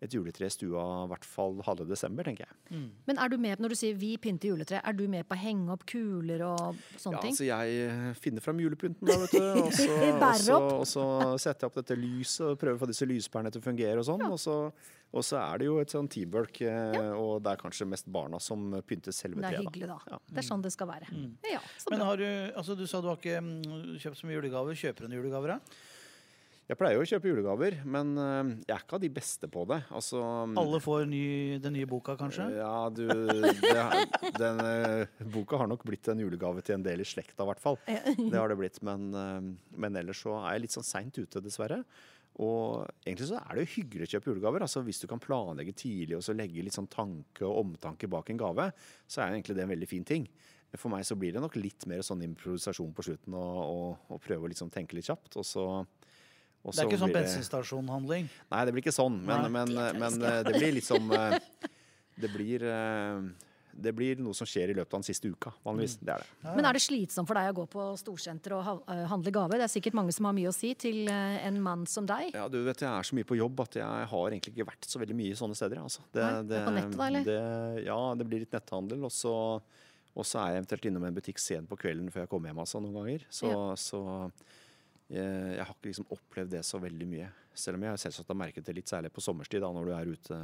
[0.00, 2.78] et juletre i stua i hvert fall halve desember, tenker jeg.
[3.04, 5.40] Men er du med når du sier 'vi pynter juletre', er du med på å
[5.42, 7.34] henge opp kuler og sånne Ja, ting?
[7.36, 9.40] altså jeg eh, finner fram julepynten da, vet du.
[9.66, 9.90] Og så,
[10.24, 11.04] og så, og så
[11.38, 14.06] setter jeg opp dette lyset og prøver å få disse lyspærene til å fungere og
[14.08, 14.24] sånn.
[14.30, 14.72] Og, så,
[15.10, 17.12] og så er det jo et sånn teamwork, ja.
[17.18, 19.98] og det er kanskje mest barna som pynter selve Det er hyggelig, da.
[20.12, 20.20] Ja.
[20.30, 21.10] Det er sånn det skal være.
[21.50, 24.38] Ja, så Men har du, altså du sa du har ikke mm, kjøpt så mye
[24.38, 24.78] julegaver.
[24.78, 25.80] Kjøper du noen julegaver, da?
[26.70, 29.64] Jeg pleier jo å kjøpe julegaver, men eh, jeg er ikke av de beste på
[29.66, 29.80] det.
[29.90, 30.20] Altså,
[30.60, 31.24] Alle får ny,
[31.64, 32.46] den nye boka, kanskje?
[32.60, 37.08] Ja, du det, Den eh, boka har nok blitt en julegave til en del i
[37.08, 37.80] slekta, i hvert fall.
[37.88, 38.78] Det har det blitt.
[38.86, 39.50] Men, eh,
[39.82, 41.82] men ellers så er jeg litt sånn seint ute, dessverre.
[42.40, 44.62] Og egentlig så er det jo hyggelig å kjøpe julegaver.
[44.64, 48.30] altså Hvis du kan planlegge tidlig og så legge litt sånn tanke og omtanke bak
[48.30, 48.70] en gave,
[49.10, 50.28] så er egentlig det en veldig fin ting.
[50.78, 54.20] For meg så blir det nok litt mer sånn improvisasjon på slutten og, og, og
[54.22, 55.34] prøve å liksom tenke litt kjapt.
[55.42, 58.30] Og så, og Det er ikke sånn det- bensinstasjonhandling.
[58.54, 59.18] Nei, det blir ikke sånn.
[59.26, 59.50] Men, Nei.
[59.66, 61.38] men, men eh, det blir liksom eh,
[62.20, 63.18] Det blir eh,
[63.72, 65.96] det blir noe som skjer i løpet av den siste uka, vanligvis.
[66.00, 66.04] Mm.
[66.08, 66.54] Det er det.
[66.56, 69.58] Men er det slitsomt for deg å gå på storsenter og eh, handle gave?
[69.60, 72.32] Det er sikkert mange som har mye å si til eh, en mann som deg.
[72.36, 74.88] Ja, du vet, Jeg er så mye på jobb at jeg har egentlig ikke vært
[74.90, 75.82] så veldig mye sånne steder.
[75.84, 76.04] Altså.
[76.12, 77.28] Det, Nei, det på nettet da, eller?
[77.30, 79.04] Det, ja, det blir litt netthandel.
[79.08, 79.34] Og så,
[80.14, 82.64] og så er jeg eventuelt innom en butikk sent på kvelden før jeg kommer hjem
[82.64, 83.28] altså, noen ganger.
[83.30, 83.60] Så, Ja.
[83.78, 84.00] så
[85.10, 87.28] jeg, jeg har ikke liksom opplevd det så veldig mye.
[87.60, 90.10] Selv om jeg selvsagt har merket det litt, særlig på sommerstid, da, når du er
[90.14, 90.40] ute,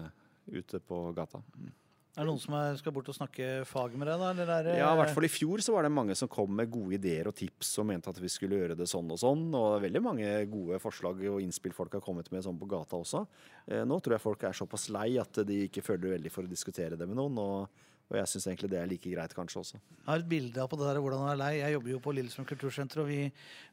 [0.53, 1.39] ute på gata.
[1.55, 1.71] Mm.
[2.17, 4.29] Er det noen som er, skal bort og snakke fag med deg, da?
[4.33, 6.55] Eller er det, Ja, i hvert fall i fjor så var det mange som kom
[6.57, 9.43] med gode ideer og tips og mente at vi skulle gjøre det sånn og sånn.
[9.51, 12.71] Og det er veldig mange gode forslag og innspill folk har kommet med sånn på
[12.73, 13.27] gata også.
[13.69, 16.55] Eh, nå tror jeg folk er såpass lei at de ikke føler veldig for å
[16.57, 17.37] diskutere det med noen.
[17.37, 19.85] Og, og jeg syns egentlig det er like greit kanskje også.
[19.85, 21.55] Jeg har et bilde av på det der hvordan han er lei.
[21.61, 23.23] Jeg jobber jo på Lillestrøm kultursenter, og vi,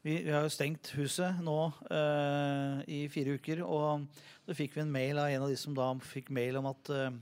[0.04, 3.64] vi, vi har jo stengt huset nå øh, i fire uker.
[3.64, 4.04] Og
[4.44, 6.92] så fikk vi en mail av en av de som da fikk mail om at
[6.92, 7.14] eh,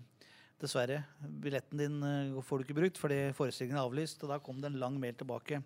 [0.62, 1.02] dessverre,
[1.42, 4.22] billetten din eh, får du ikke brukt fordi forestillingen er avlyst.
[4.24, 5.62] Og da kom det en lang mail tilbake.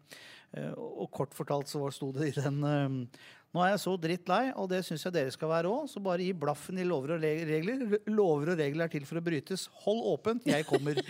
[0.56, 3.18] Eh, og, kort fortalt så var- sto det i den eh,
[3.56, 6.00] Nå er jeg så dritt lei, og det syns jeg dere skal være òg, så
[6.04, 7.86] bare gi blaffen i lover og regler.
[8.10, 9.64] Lover og regler er til for å brytes.
[9.86, 11.00] Hold åpent, jeg kommer.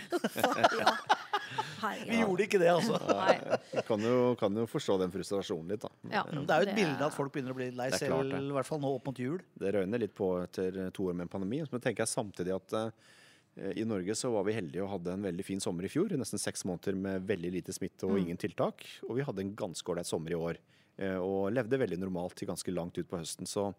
[1.81, 2.09] Herregud.
[2.09, 3.01] Vi gjorde ikke det, altså.
[3.09, 3.83] Nei.
[3.89, 5.91] Kan jo, kan jo forstå den frustrasjonen litt, da.
[6.13, 8.55] Ja, Det er jo et bilde at folk begynner å bli lei selv, klart i
[8.57, 9.43] hvert fall nå opp mot jul.
[9.59, 11.61] Det røyner litt på etter to år med en pandemi.
[11.71, 12.77] Men tenker jeg samtidig at
[13.75, 16.09] i Norge så var vi heldige og hadde en veldig fin sommer i fjor.
[16.19, 18.85] Nesten seks måneder med veldig lite smitte og ingen tiltak.
[19.09, 20.57] Og vi hadde en ganske ålreit sommer i år.
[20.97, 23.45] eh, Og levde veldig normalt til ganske langt ut på høsten.
[23.45, 23.73] Så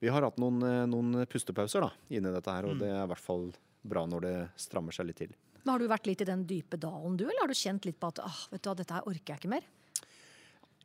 [0.00, 3.10] vi har hatt noen, eh, noen pustepauser da, inni dette her, og det er i
[3.10, 3.52] hvert fall
[3.84, 5.32] bra når det strammer seg litt til.
[5.64, 7.98] Men har du vært litt i den dype dalen du, eller har du kjent litt
[8.00, 9.62] på at ah, vet du dette her orker jeg ikke mer?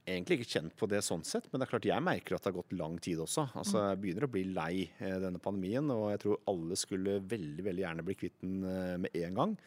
[0.08, 2.52] Egentlig ikke kjent på det sånn sett, men det er klart jeg merker at det
[2.52, 3.44] har gått lang tid også.
[3.60, 7.66] Altså, jeg begynner å bli lei eh, denne pandemien, og jeg tror alle skulle veldig
[7.68, 9.58] veldig gjerne bli kvitt den eh, med en gang.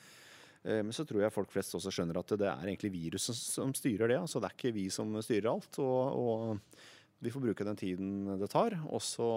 [0.64, 3.74] Eh, Men så tror jeg folk flest også skjønner at det er egentlig viruset som
[3.76, 4.18] styrer det.
[4.22, 5.79] altså Det er ikke vi som styrer alt.
[5.85, 8.79] Og, og vi får bruke den tiden det tar.
[8.88, 9.29] Og så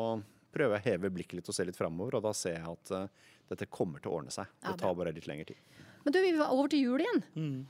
[0.54, 2.92] prøver jeg å heve blikket litt og se litt framover, og da ser jeg at
[3.50, 4.48] dette kommer til å ordne seg.
[4.62, 5.83] Det tar bare litt lengre tid.
[6.04, 7.22] Men du, vi var over til jul igjen.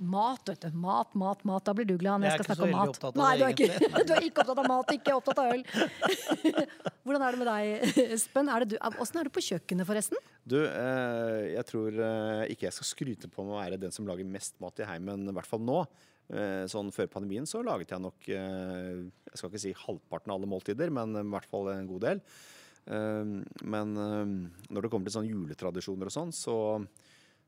[0.02, 0.78] Mat, vet du.
[0.82, 1.64] Mat, mat, mat.
[1.68, 2.96] Da blir du glad når Jeg jeg er skal ikke snakke så om veldig mat.
[2.96, 5.42] opptatt av Nei, det, du er, ikke, du er ikke opptatt av mat, ikke opptatt
[5.44, 5.64] av øl.
[7.04, 8.50] Hvordan er det med deg, Espen?
[8.50, 10.24] Er det du, hvordan er du på kjøkkenet, forresten?
[10.50, 14.08] Du, eh, jeg tror eh, ikke jeg skal skryte på med å være den som
[14.08, 15.84] lager mest mat i heimen, i hvert fall nå.
[16.34, 20.48] Eh, sånn Før pandemien så laget jeg nok Jeg skal ikke si halvparten av alle
[20.50, 22.22] måltider, men i hvert fall en god del.
[23.64, 26.56] Men når det kommer til sånn juletradisjoner og sånn, så,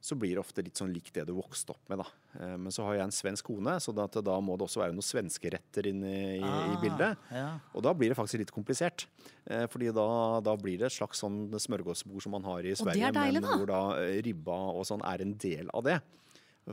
[0.05, 2.03] så blir det ofte litt sånn likt det du vokste opp med.
[2.03, 2.05] da.
[2.37, 4.93] Eh, men så har jeg en svensk kone, så da, da må det også være
[4.93, 7.23] noen svenske retter inne i, ah, i bildet.
[7.33, 7.47] Ja.
[7.73, 9.07] Og da blir det faktisk litt komplisert.
[9.49, 10.05] Eh, fordi da,
[10.45, 13.49] da blir det et slags sånn smørgåsbord som man har i er Sverige, deilig, men
[13.49, 13.57] da.
[13.57, 15.97] hvor da eh, ribba og sånn er en del av det.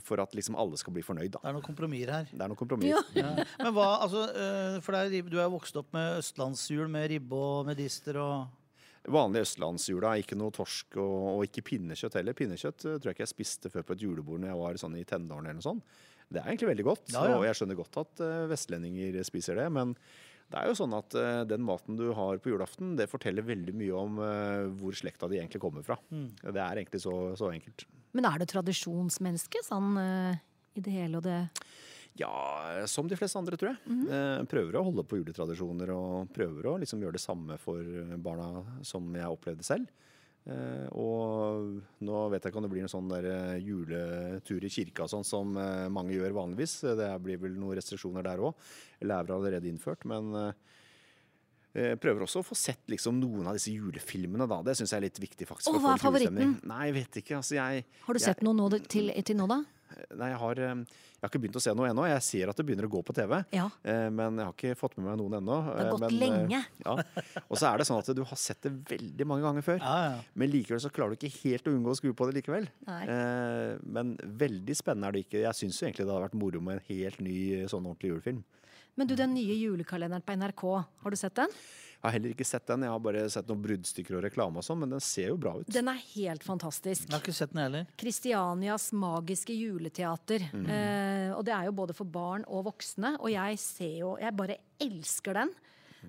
[0.04, 1.40] For at liksom alle skal bli fornøyd, da.
[1.40, 2.28] Det er noen kompromisser her.
[2.28, 3.12] Det er noen kompromiss.
[3.16, 3.32] Ja.
[3.60, 4.28] Men hva, altså,
[4.84, 8.61] for er, du er vokst opp med østlandshjul med ribbe og medister og
[9.10, 12.36] Vanlig østlandsjula, ikke noe torsk og, og ikke pinnekjøtt heller.
[12.38, 14.98] Pinnekjøtt eh, tror jeg ikke jeg spiste før på et julebord når jeg var sånn
[15.00, 15.96] i tenårene eller noe sånt.
[16.32, 17.38] Det er egentlig veldig godt, Ja, ja.
[17.40, 19.66] og jeg skjønner godt at eh, vestlendinger spiser det.
[19.74, 19.96] Men
[20.52, 23.72] det er jo sånn at uh, den maten du har på julaften, det forteller veldig
[23.72, 25.96] mye om uh, hvor slekta di egentlig kommer fra.
[26.12, 26.26] Mm.
[26.44, 27.86] Det er egentlig så, så enkelt.
[28.12, 30.36] Men er du tradisjonsmenneske, sånn uh,
[30.76, 31.38] i det hele og det
[32.20, 33.96] Ja, som de fleste andre, tror jeg.
[34.12, 37.80] Eh, prøver å holde på juletradisjoner og prøver å liksom gjøre det samme for
[38.20, 39.88] barna som jeg opplevde selv.
[40.44, 44.70] Eh, og nå vet jeg ikke om det blir en sånn der eh, juletur i
[44.74, 46.80] kirka sånn som eh, mange gjør vanligvis.
[46.98, 48.54] Det blir vel noen restriksjoner der òg.
[49.00, 50.04] Eller er allerede innført.
[50.10, 50.34] Men
[51.72, 54.60] eh, prøver også å få sett liksom noen av disse julefilmene, da.
[54.66, 55.70] Det syns jeg er litt viktig, faktisk.
[55.72, 56.58] Og hva er favoritten?
[56.68, 57.38] Nei, jeg vet ikke.
[57.40, 59.62] Altså, jeg Har du jeg- sett noe nå, til, til nå, da?
[60.18, 62.06] Nei, jeg har, eh, jeg har ikke begynt å se noe ennå.
[62.08, 63.36] Jeg ser at det begynner å gå på TV.
[63.52, 63.66] Ja.
[63.84, 65.58] Eh, Men jeg har ikke fått med meg noen ennå.
[65.64, 66.62] Det har Eh, gått men, lenge.
[66.86, 66.96] Ja.
[67.48, 69.78] Og så er det sånn at du har sett det veldig mange ganger før.
[69.80, 70.18] Ja, ja.
[70.34, 72.68] Men likevel så klarer du ikke helt å unngå å skru på det likevel.
[72.86, 73.02] Nei.
[73.06, 75.42] Eh, Men veldig spennende er det ikke.
[75.44, 78.42] Jeg syns jo egentlig det hadde vært moro med en helt ny sånn ordentlig julefilm.
[78.96, 80.64] Men du, den nye julekalenderen på NRK,
[81.02, 81.48] har du sett den?
[82.02, 82.82] Jeg har heller ikke sett den.
[82.82, 85.52] Jeg har bare sett noen bruddstykker og reklame og sånn, men den ser jo bra
[85.60, 85.68] ut.
[85.70, 87.04] Den er helt fantastisk.
[87.06, 87.84] Jeg har ikke sett den heller.
[88.02, 90.48] Kristianias magiske juleteater.
[90.50, 90.64] Mm.
[90.66, 93.14] Eh, og det er jo både for barn og voksne.
[93.22, 95.54] Og jeg ser jo Jeg bare elsker den.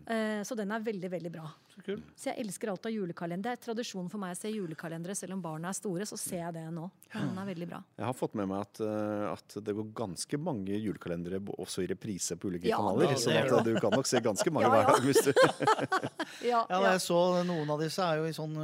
[0.07, 1.45] Eh, så den er veldig, veldig bra.
[1.73, 2.01] Så kul.
[2.15, 3.43] Så jeg elsker alt av julekalender.
[3.43, 6.05] Det er tradisjon for meg å se julekalendere selv om barna er store.
[6.09, 6.89] Så ser jeg det nå.
[7.13, 7.81] Den er veldig bra.
[7.97, 11.87] Jeg har fått med meg at, eh, at det går ganske mange julekalendere også i
[11.93, 13.13] reprise på ulike Ja, kanaler.
[13.15, 14.83] Så sånn at du kan nok se ganske mange Ja, ja.
[14.83, 15.01] hver dag.
[15.07, 15.33] Hvis du
[16.51, 16.91] Ja, Ja, ja.
[16.93, 18.57] jeg så noen av disse er jo i sånn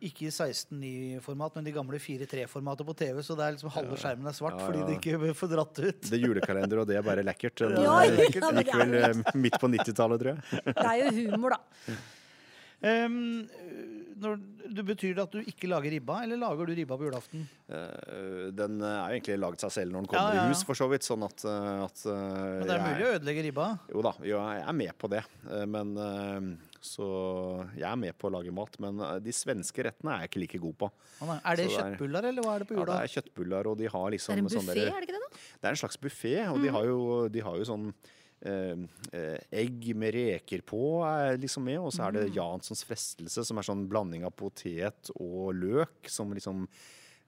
[0.00, 4.30] Ikke i 16.9-format, men de gamle 4.3-formatet på TV, så det er liksom halve skjermen
[4.30, 4.86] er svart Ja, fordi ja.
[4.90, 6.00] det ikke får dratt ut.
[6.06, 7.64] Det er julekalender, og det er bare lekkert.
[7.66, 10.64] Eh, det er jo eh, midt på 90-tallet, tror jeg.
[10.80, 11.60] Det er jo humor, da.
[12.80, 13.44] Um,
[14.20, 14.38] når,
[14.72, 17.42] det betyr det at du ikke lager ribba, eller lager du ribba på julaften?
[17.68, 20.46] Uh, Den er jo egentlig laget seg selv når den kommer ja, ja.
[20.48, 21.04] i hus, for så vidt.
[21.04, 23.66] Sånn at, eh, at eh, Men det er jeg- mulig å ødelegge ribba.
[23.92, 25.22] Jo da, jo, jeg er med på det.
[25.50, 26.40] Eh, Men eh,
[26.80, 27.04] Så
[27.76, 28.78] jeg er med på å lage mat.
[28.80, 30.90] Men eh, de svenske rettene er jeg ikke like god på.
[31.20, 33.76] Er det det er- kjøttbuller, eller hva er det på Ja, det er kjøttbuller, og
[33.78, 35.26] de har Det liksom er en sånn buffé, er det ikke det?
[35.26, 35.42] da?
[35.60, 37.94] Det er en slags buffé, og de, har jo, de har jo sånn
[38.42, 38.76] eh,
[39.12, 43.58] eh, egg med reker på er liksom med, og så er det Janssons frestelse, som
[43.60, 46.64] er sånn blanding av potet og løk, som liksom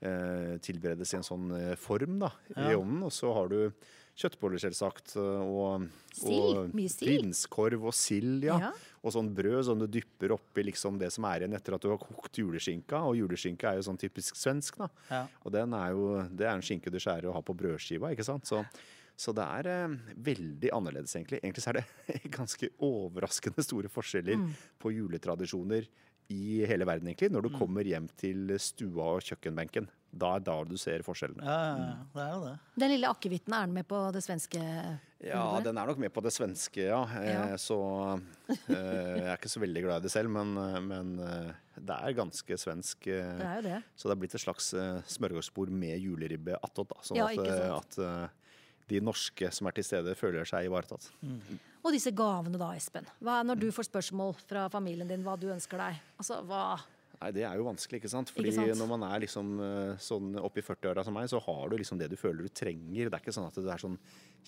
[0.01, 2.79] eh, tilberedes i en sånn eh, form da, i Ja.
[2.81, 3.03] ovnen.
[3.05, 3.73] Og så har du
[4.17, 7.09] kjøttboller, selvsagt, og, Sild, og mye sild.
[7.09, 8.59] prinskorv og sild, ja.
[8.59, 8.73] Ja.
[9.03, 11.89] Og sånn brød som du dypper oppi liksom det som er igjen etter at du
[11.91, 13.01] har kokt juleskinka.
[13.09, 14.87] Og juleskinka er jo sånn typisk svensk, da.
[15.11, 15.23] Ja.
[15.43, 18.27] Og den er jo, det er en skinke du skjærer og har på brødskiva, ikke
[18.29, 18.47] sant.
[18.47, 18.63] Så,
[19.19, 19.97] så det er eh,
[20.31, 21.41] veldig annerledes, egentlig.
[21.43, 24.49] Egentlig så er det ganske overraskende store forskjeller Mm.
[24.79, 25.91] på juletradisjoner
[26.31, 27.31] i hele verden, egentlig.
[27.33, 27.59] Når du Mm.
[27.59, 29.89] kommer hjem til stua og kjøkkenbenken.
[30.15, 31.43] Da er da du ser forskjellene.
[31.43, 32.59] Ja, ja, ja, det er jo det.
[32.79, 34.61] Den lille akevitten, er den med på det svenske
[35.25, 37.03] Ja, den er nok med på det svenske, ja.
[37.05, 37.57] Eh, Ja.
[37.57, 41.97] Så eh, jeg er ikke så veldig glad i det selv, men, eh, men det
[41.97, 43.05] er ganske svensk.
[43.05, 43.83] Det er jo det.
[43.97, 44.75] Så det er blitt et slags
[45.07, 46.89] smørgårdsbord med juleribbe attåt.
[46.89, 47.99] da, Sånn Ja, at, ikke sant.
[47.99, 48.31] at
[48.91, 51.11] de norske som er til stede, føler seg ivaretatt.
[51.83, 53.07] Og disse gavene da, Espen.
[53.23, 56.03] Hva er når du får spørsmål fra familien din hva du ønsker deg?
[56.19, 56.65] Altså, hva
[57.23, 58.31] Nei, Det er jo vanskelig, ikke sant?
[58.35, 58.81] Fordi Ikke sant?
[58.81, 62.09] når man er liksom eh, sånn oppi 40-åra som meg, så har du liksom det
[62.11, 63.07] du føler du trenger.
[63.07, 63.95] Det er ikke sånn at det er sånn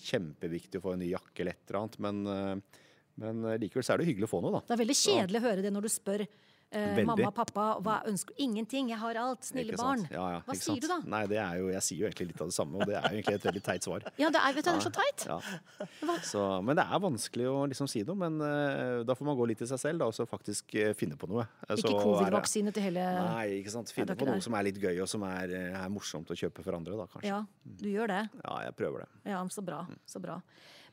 [0.03, 2.81] kjempeviktig å få en ny jakke eller et eller annet, men, eh,
[3.23, 4.61] men eh, likevel så er det hyggelig å få noe, da.
[4.67, 6.25] Det er veldig kjedelig å høre det når du spør
[6.71, 9.45] eh, mamma og pappa hva ønsker Ingenting, jeg har alt.
[9.47, 10.05] Snille barn.
[10.11, 10.83] Ja, ja, hva sier sant?
[10.83, 10.97] du da?
[11.15, 13.05] Nei, det er jo, jeg sier jo egentlig litt av det samme, og det er
[13.05, 14.05] jo egentlig et veldig teit svar.
[14.21, 15.25] Ja, det er, vet du, det er så teit.
[15.29, 16.17] Ja.
[16.25, 19.49] Så, men det er vanskelig å liksom si noe, men uh, da får man gå
[19.51, 21.47] litt i seg selv da, og så faktisk uh, finne på noe.
[21.67, 23.91] Eh, så Ikke covid-vaksine til hele Nei, ikke sant.
[23.95, 24.45] Finne på noe der.
[24.45, 27.31] som er litt gøy, og som er, er morsomt å kjøpe for andre, da kanskje.
[27.31, 28.21] Ja, du gjør det.
[28.43, 29.11] Ja, jeg prøver det.
[29.35, 29.83] Ja, så bra.
[30.09, 30.39] Så bra.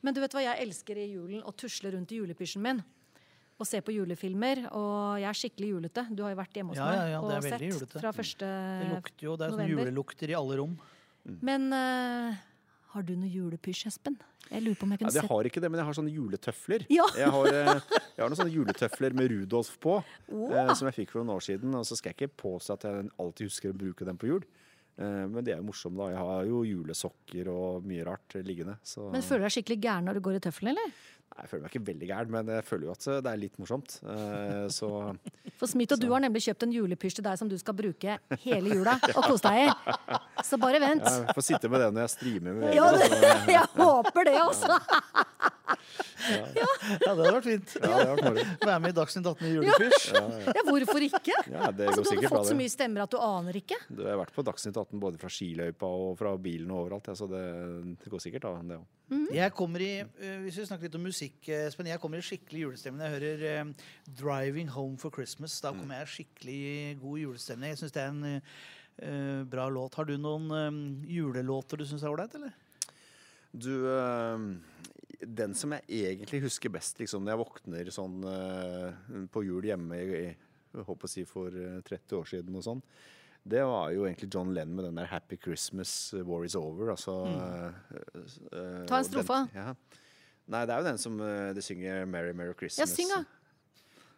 [0.03, 1.45] Men du vet hva jeg elsker i julen?
[1.47, 2.83] Å tusle rundt i julepysjen min.
[3.63, 4.65] Og se på julefilmer.
[4.75, 6.03] Og jeg er skikkelig julete.
[6.11, 8.01] Du har jo vært hjemme hos Ja, meg ja, ja, det og sett julete.
[8.03, 8.49] fra første
[8.83, 10.75] Det lukter jo, det er sånn julelukter i alle rom.
[11.47, 12.41] Men uh,
[12.93, 14.19] har du noe julepysj, Espen?
[14.51, 15.97] Jeg lurer på om jeg kunne Ja, kunne jeg har ikke det, men jeg har
[15.97, 16.83] sånne juletøfler.
[16.93, 17.05] Ja.
[17.17, 20.51] Jeg, har, eh, jeg har noen sånne juletøfler med Rudolf på, Åh.
[20.59, 21.73] eh, som jeg fikk for noen år siden.
[21.79, 24.43] Og så skal jeg ikke påstå at jeg alltid husker å bruke dem på jul.
[24.99, 26.11] Eh, Men det er jo morsomt, da.
[26.13, 28.77] Jeg har jo julesokker og mye rart liggende.
[28.85, 30.93] Så Men føler du deg skikkelig gæren når du går i tøflene, eller?
[31.33, 33.95] Jeg føler meg ikke veldig gæren, men jeg føler jo at det er litt morsomt.
[34.05, 34.89] Eh, Så
[35.63, 38.19] For Smith og du har nemlig kjøpt en julepysj til deg som du skal bruke
[38.45, 40.21] hele jula og kose deg i.
[40.45, 41.07] Så bare vent.
[41.07, 42.59] jeg får sitte med det når jeg streamer.
[42.61, 43.11] Med Ja, det,
[43.55, 44.79] jeg håper det, altså.
[46.23, 46.67] Ja,
[47.01, 47.73] det hadde vært fint.
[47.83, 48.65] Ja, det hadde vært fint.
[48.69, 50.05] Være med i Dagsnytt 18 i julepysj.
[50.15, 51.35] Ja, hvorfor ikke?
[51.51, 53.79] Ja, det Altså, går du hadde fått så mye stemmer at du aner ikke.
[53.91, 57.17] Du har vært på Dagsnytt 18 både fra skiløypa og fra bilen og overalt, ja,
[57.19, 57.43] så det,
[58.05, 58.87] det går sikkert av, det òg.
[59.33, 62.27] Jeg kommer i, eh, Hvis vi snakker litt om musikk, eh, Espen, jeg kommer i
[62.27, 63.03] skikkelig julestemning.
[63.07, 63.73] Jeg hører eh,
[64.19, 65.61] 'Driving Home for Christmas'.
[65.63, 67.71] Da kommer jeg i skikkelig god julestemning.
[67.71, 68.43] Jeg syns det er en
[69.03, 69.95] uh, bra låt.
[69.95, 72.53] Har du noen julelåter du syns er ålreit, eller?
[73.53, 73.89] Du,
[75.21, 80.23] den som jeg egentlig husker best liksom, når jeg våkner sånn på jul hjemme i,
[80.23, 80.37] i
[80.73, 82.83] jeg håper å si for øh, 30 år siden og sånn,
[83.51, 86.91] det var jo egentlig John Lennon med den der 'Happy Christmas, War Is Over'.
[86.91, 89.33] Altså, øh, uh, Ta en strofe.
[89.55, 89.73] Ja.
[90.47, 92.79] Nei, det er jo den som uh, de synger 'Merry Merry Christmas'.
[92.81, 93.25] Ja, syng, da.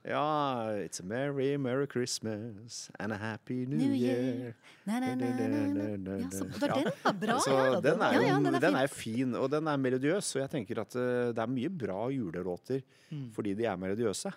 [0.07, 4.53] Ja, it's a merry, merry Christmas and a happy new, New year.
[4.85, 5.07] Na, na.
[5.09, 7.13] Ja, så, den, da.
[7.13, 7.41] Bra.
[7.49, 7.81] Ja.
[7.81, 8.77] den er Ja, den er den fin.
[8.77, 10.37] er fin, og den er melodiøs.
[10.37, 13.31] Og jeg tenker at uh, det er mye bra julelåter Mm.
[13.33, 14.33] fordi de er melodiøse.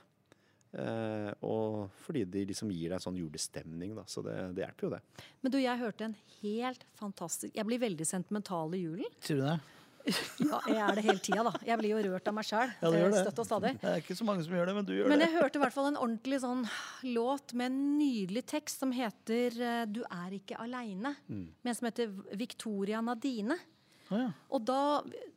[0.78, 4.04] Eh, og fordi de liksom gir deg en sånn julestemning, da.
[4.10, 5.26] Så det, det hjelper jo, det.
[5.42, 9.18] Men du, jeg hørte en helt fantastisk Jeg blir veldig sentimental i julen.
[9.26, 9.58] Tror du det?
[10.40, 11.52] Ja, jeg er det hele tida, da.
[11.68, 12.70] Jeg blir jo rørt av meg sjæl.
[12.80, 13.24] Ja, det, gjør det.
[13.26, 13.72] Støtt og stadig.
[13.82, 15.28] Det er ikke så mange som gjør det, men du gjør Men det.
[15.28, 16.62] jeg hørte i hvert fall en ordentlig sånn
[17.18, 21.16] låt med en nydelig tekst som heter eh, 'Du er ikke aleine'.
[21.28, 21.48] Mm.
[21.52, 23.58] Med en som heter Victoria Nadine.
[24.14, 24.30] Ja.
[24.54, 24.82] Og da,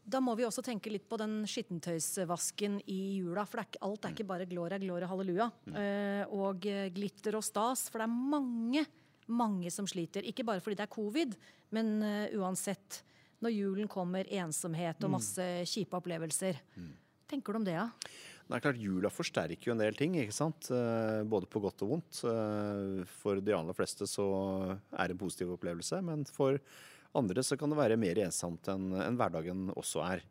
[0.04, 3.44] da må vi også tenke litt på den skittentøysvasken i jula.
[3.48, 5.50] For det er alt er ikke bare gloria, gloria, halleluja.
[5.70, 7.88] Eh, og eh, glitter og stas.
[7.90, 8.86] For det er mange,
[9.30, 10.26] mange som sliter.
[10.28, 11.36] Ikke bare fordi det er covid,
[11.76, 13.02] men uh, uansett.
[13.40, 16.58] Når julen kommer, ensomhet og masse kjipe opplevelser.
[17.30, 17.86] Tenker du om det, ja?
[18.50, 20.66] Det er klart, Jula forsterker jo en del ting, ikke sant?
[21.30, 22.18] Både på godt og vondt.
[23.22, 24.26] For de aller fleste så
[24.90, 26.58] er det en positiv opplevelse, men for
[27.18, 30.24] andre så kan det være mer ensomt enn en hverdagen også er.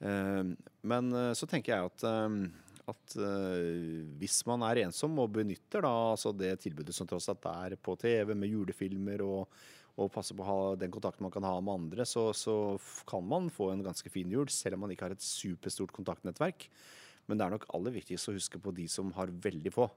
[0.00, 5.32] Eh, Men eh, så tenker jeg at, eh, at eh, hvis man er ensom og
[5.38, 9.56] benytter da altså det tilbudet som tross alt er på TV med julefilmer og,
[9.96, 12.76] og passer på å ha den kontakten man kan ha med andre, så, så
[13.08, 16.68] kan man få en ganske fin jul, selv om man ikke har et superstort kontaktnettverk.
[17.26, 19.88] Men det er nok aller viktigst å huske på de som har veldig få.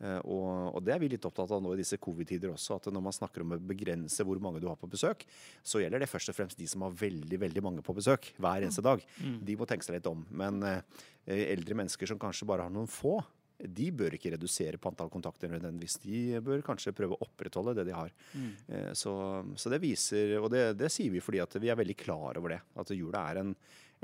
[0.00, 2.86] Eh, Og, og det er vi litt opptatt av nå i disse covid-tider også, at
[2.94, 5.24] når man snakker om å begrense hvor mange du har på besøk,
[5.66, 8.62] så gjelder det først og fremst de som har veldig veldig mange på besøk hver
[8.62, 9.02] eneste dag.
[9.18, 10.22] De må tenke seg litt om.
[10.30, 10.80] Men eh,
[11.26, 13.18] eldre mennesker som kanskje bare har noen få,
[13.58, 15.98] de bør ikke redusere på antall kontakter nødvendigvis.
[16.04, 18.12] De bør kanskje prøve å opprettholde det de har.
[18.30, 18.52] Mm.
[18.94, 19.12] Så,
[19.58, 22.54] så det viser, og det, det sier vi fordi at vi er veldig klar over
[22.54, 22.60] det.
[22.78, 23.50] At jula er en,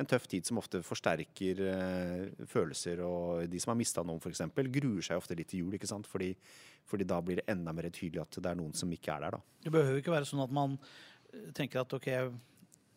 [0.00, 3.02] en tøff tid som ofte forsterker eh, følelser.
[3.06, 4.42] Og de som har mista noen, f.eks.,
[4.74, 5.76] gruer seg ofte litt til jul.
[5.78, 6.08] ikke sant?
[6.10, 6.32] Fordi,
[6.90, 9.38] fordi da blir det enda mer tydelig at det er noen som ikke er der.
[9.38, 9.60] da.
[9.66, 10.78] Det behøver ikke være sånn at man
[11.30, 12.10] eh, tenker at ok,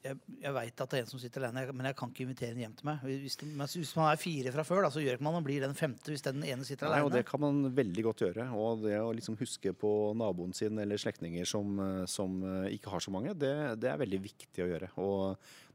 [0.05, 2.55] jeg, jeg, veit at det er en som sitter alene, men jeg kan ikke invitere
[2.55, 3.03] en hjem til meg.
[3.07, 3.38] Hvis,
[3.75, 6.13] hvis man er fire fra før, da, så gjør ikke man og blir den femte
[6.13, 7.19] hvis den ene sitter Nei, og alene.
[7.19, 8.47] det kan man veldig godt gjøre.
[8.57, 11.79] Og det å liksom huske på naboen sin eller slektninger som,
[12.10, 14.91] som eh, ikke har så mange, det, det er veldig viktig å gjøre.
[15.03, 15.21] Og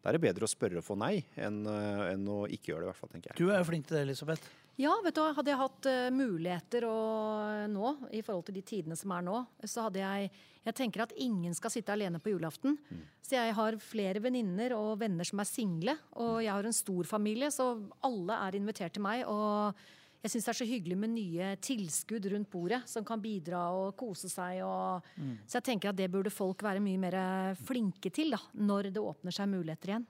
[0.03, 2.85] da er det bedre å spørre og få nei enn, eh, enn å ikke gjøre
[2.85, 3.39] det, i hvert fall, tenker jeg.
[3.43, 4.51] Du er jo flink til det, Elisabeth.
[4.81, 8.97] Ja, vet du hadde jeg hatt uh, muligheter og, nå, i forhold til de tidene
[8.97, 10.31] som er nå, så hadde jeg
[10.63, 12.77] Jeg tenker at ingen skal sitte alene på julaften.
[13.21, 17.05] Så jeg har flere venninner og venner som er single, og jeg har en stor
[17.05, 17.73] familie, så
[18.07, 19.25] alle er invitert til meg.
[19.27, 19.75] og
[20.23, 23.97] jeg syns det er så hyggelig med nye tilskudd rundt bordet som kan bidra og
[23.99, 24.63] kose seg.
[24.63, 25.03] Og,
[25.51, 27.17] Så jeg tenker at det burde folk være mye mer
[27.59, 30.07] flinke til da, når det åpner seg muligheter igjen.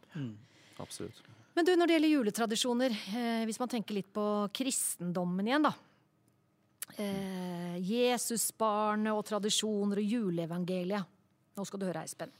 [0.78, 1.22] Absolutt.
[1.54, 4.24] Men du, når det gjelder juletradisjoner, eh, hvis man tenker litt på
[4.56, 5.72] kristendommen igjen, da.
[7.00, 11.18] Eh, Jesusbarnet og tradisjoner og juleevangeliet.
[11.56, 12.32] Nå skal du høre, Espen.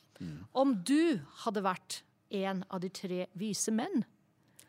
[0.54, 4.04] Om du hadde vært en av de tre vise menn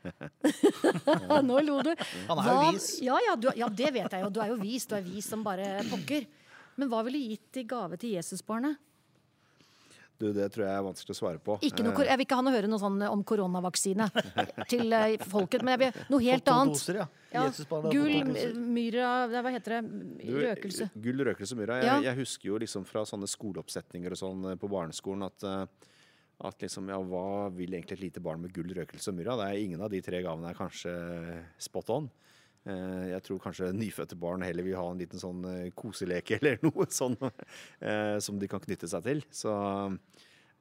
[1.47, 1.91] Nå lo du.
[2.27, 2.87] Han er jo vis.
[3.05, 4.31] Ja, ja, du, ja, det vet jeg jo.
[4.33, 4.87] Du er jo vis.
[4.89, 6.25] Du er vis som bare pokker.
[6.75, 8.79] Men hva ville gitt i gave til Jesusbarnet?
[10.23, 11.57] Du, det tror jeg er vanskelig å svare på.
[11.67, 14.07] Ikke noe, Eh, jeg vil ikke ha noe høre noe sånn om koronavaksine
[14.71, 16.77] til eh, folket, men jeg vil noe helt annet.
[16.79, 17.07] doser, ja.
[17.33, 17.47] Ja,
[17.89, 18.29] Gull,
[18.61, 19.81] myra Hva heter det?
[20.21, 20.87] Du, Røkelse.
[21.01, 21.79] Gull, røkelse, myra.
[21.81, 21.97] Jeg, Ja.
[22.11, 25.47] jeg husker jo liksom fra sånne skoleoppsetninger og sånn eh, på barneskolen at,
[26.43, 29.35] at liksom, ja, hva vil egentlig et lite barn med gull, røkelse og myra?
[29.41, 30.93] Det er ingen av de tre gavene er kanskje
[31.67, 32.09] spot on.
[32.63, 36.61] Eh, Jeg tror kanskje nyfødte barn heller vil ha en liten sånn eh, koseleke eller
[36.63, 39.23] noe sånn eh, som de kan knytte seg til.
[39.33, 39.51] Så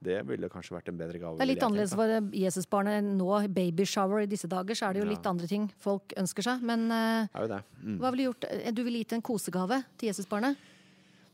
[0.03, 1.39] det ville kanskje vært en bedre gave.
[1.39, 3.29] Det er litt annerledes for Jesusbarnet nå.
[3.55, 6.65] Babyshower i disse dager, så er det jo litt andre ting folk ønsker seg.
[6.67, 7.61] Men det.
[7.79, 8.01] Mm.
[8.03, 8.49] hva ville du gjort?
[8.75, 10.59] Du ville gitt en kosegave til Jesusbarnet?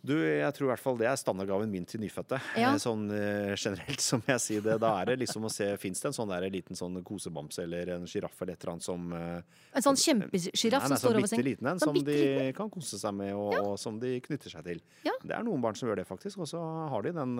[0.08, 2.38] Du, jeg tror i hvert fall det er standardgaven min til nyfødte.
[2.56, 2.70] Ja.
[2.72, 4.78] Eh, Sånn eh, generelt, som jeg sier det.
[4.82, 7.92] Da er det liksom å se, fins det en sånn der liten sånn kosebamse eller
[7.98, 11.12] en sjiraff eller et eller annet som eh, En sånn kjempesjiraff Nei, som nei, står
[11.12, 11.42] sånn over seng?
[11.42, 14.54] bitte liten en Sånn som de kan kose seg med, og, og som de knytter
[14.56, 14.80] seg til.
[15.06, 15.12] Ja.
[15.22, 16.40] Det er noen barn som gjør det, faktisk.
[16.42, 16.62] Og så
[16.94, 17.34] har de den,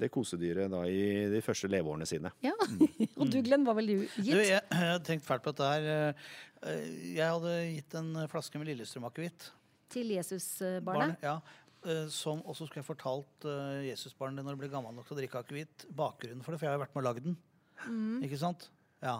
[0.00, 2.32] det kosedyret da i de første leveårene sine.
[2.42, 2.54] Ja.
[3.20, 4.40] Og du, Glenn, hva ville du Du, gitt?
[4.48, 6.16] jeg, jeg hadde tenkt fælt på dette her.
[7.14, 9.50] Jeg hadde gitt en flaske med Lillestrøm-akevitt.
[9.94, 11.20] Til Barnet, Jesusbarnet?
[11.22, 11.36] Ja,
[12.08, 15.20] som, og så skulle jeg fortalt uh, Jesusbarnet når det blir gammel nok til å
[15.20, 17.36] drikke akevitt, bakgrunnen for det, for jeg har jo vært med og lagd den.
[17.88, 18.22] Mm.
[18.24, 18.68] Ikke sant?
[19.02, 19.18] Ja.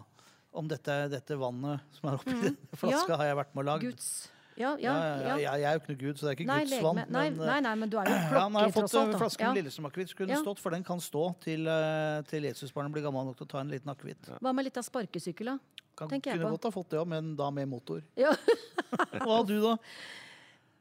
[0.54, 3.10] Om dette, dette vannet som er oppi den flaska, Mm.
[3.10, 3.16] Ja.
[3.20, 3.88] har jeg vært med og lagd.
[3.90, 4.08] Guds
[4.56, 4.92] Ja, Ja, ja.
[4.94, 5.54] ja, ja, ja.
[5.58, 6.96] Jeg er jo ikke noe gud, så det er ikke Nei, Guds vann.
[7.10, 9.14] Nei, men, eh, nei, nei, men du er jo ja, nå har jeg fått alt.
[9.16, 9.48] en flaske Ja.
[9.50, 10.12] med Lillestrøm-akevitt.
[10.14, 10.42] Skulle den Ja.
[10.46, 13.58] stått, for den kan stå til, eh, til Jesusbarnet blir gammel nok til å ta
[13.64, 14.30] en liten akevitt.
[14.38, 15.58] Hva med litt av sparkesykkel, da?
[15.98, 16.54] Kan- Tenker jeg Kunne på.
[16.60, 18.00] godt ha fått det òg, men da med motor.
[18.16, 18.30] Ja.
[19.26, 19.74] Hva har du, da?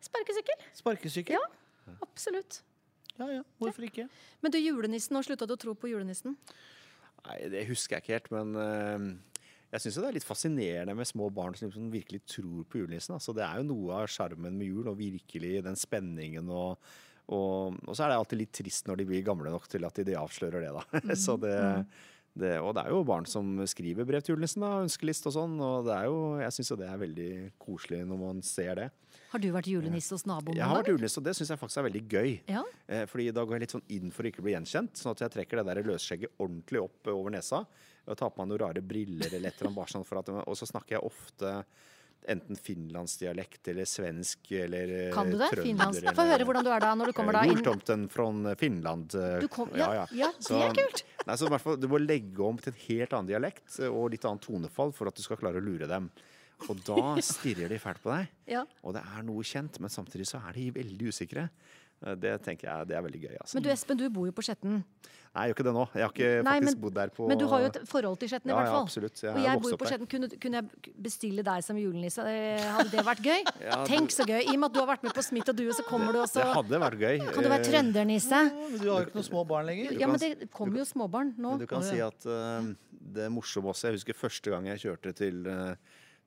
[0.06, 0.64] Sparkesykkel?
[0.78, 1.34] Sparkesykkel?
[1.38, 1.44] Ja.
[2.02, 2.62] Absolutt.
[3.20, 4.08] Ja ja, hvorfor ikke?
[4.42, 6.34] Men du, julenissen, når slutta du å tro på julenissen?
[7.24, 11.08] Nei, det husker jeg ikke helt, men uh, jeg syns det er litt fascinerende med
[11.08, 13.16] små barn som liksom virkelig tror på julenissen.
[13.16, 16.78] Altså, det er jo noe av sjarmen med jul, og virkelig den spenningen og
[17.32, 19.96] og, og så er det alltid litt trist når de blir gamle nok til at
[19.96, 21.16] de, de avslører det, da.
[21.26, 21.54] så det,
[22.34, 25.54] det, og det er jo barn som skriver brev til julenissen, da, ønskeliste og sånn.
[25.62, 27.32] Og det er jo, jeg syns jo det er veldig
[27.62, 28.88] koselig når man ser det.
[29.34, 30.58] Har du vært julenisse hos naboen?
[30.58, 32.32] Jeg har vært julenisse, og det syns jeg faktisk er veldig gøy.
[32.50, 32.64] Ja.
[32.88, 35.24] Eh, fordi da går jeg litt sånn inn for å ikke bli gjenkjent, sånn at
[35.26, 37.64] jeg trekker det der løsskjegget ordentlig opp over nesa.
[38.04, 40.30] Og tar på meg noen rare briller eller et eller annet, bare sånn for at
[40.34, 41.54] Og så snakker jeg ofte
[42.30, 45.50] enten finlandsdialekt eller svensk eller eh, Kan du det?
[45.52, 45.98] trønder Finlands?
[46.02, 47.56] eller- Få høre hvordan du er da når du kommer da inn.
[47.56, 49.16] Nordtomten fra Finland.
[49.16, 51.04] eh, kom- ja, ja, det er kult.
[51.26, 53.88] Nei, så i hvert fall, du må legge om til en helt annen dialekt eh,
[53.88, 56.10] og litt annet tonefall for at du skal klare å lure dem.
[56.70, 58.28] Og da stirrer de fælt på deg.
[58.48, 58.66] Ja.
[58.84, 61.50] Og det er noe kjent, men samtidig så er de veldig usikre.
[62.06, 63.36] Eh, Det tenker jeg det er veldig gøy.
[63.42, 63.54] Altså.
[63.56, 64.84] Men du Espen, du bor jo på Skjetten.
[65.34, 65.84] Nei, jeg gjør ikke det nå.
[65.98, 68.20] Jeg har ikke Nei, faktisk men- bodd der på Men du har jo et forhold
[68.20, 69.22] til Skjetten i Ja, hvert ja, absolutt.
[69.24, 69.88] Jeg og jeg bor jo på.
[69.90, 70.08] Skjetten.
[70.12, 72.20] Kunne, kunne jeg bestille deg som julenisse?
[72.22, 73.42] Eh, Hadde det vært gøy?
[73.66, 74.44] Ja, Tenk så gøy!
[74.46, 76.20] I og med at du har vært med på Smith og Due, så kommer du
[76.22, 77.18] også Det hadde vært gøy.
[77.34, 78.42] Kan du være Eh, trøndernisse?
[78.70, 79.98] Men Du har jo ikke noen små barn lenger.
[79.98, 81.50] Ja, men det kommer jo småbarn nå.
[81.58, 82.62] Men du kan si at uh,
[83.14, 85.76] det morsomme også Jeg husker første gang jeg kjørte til eh,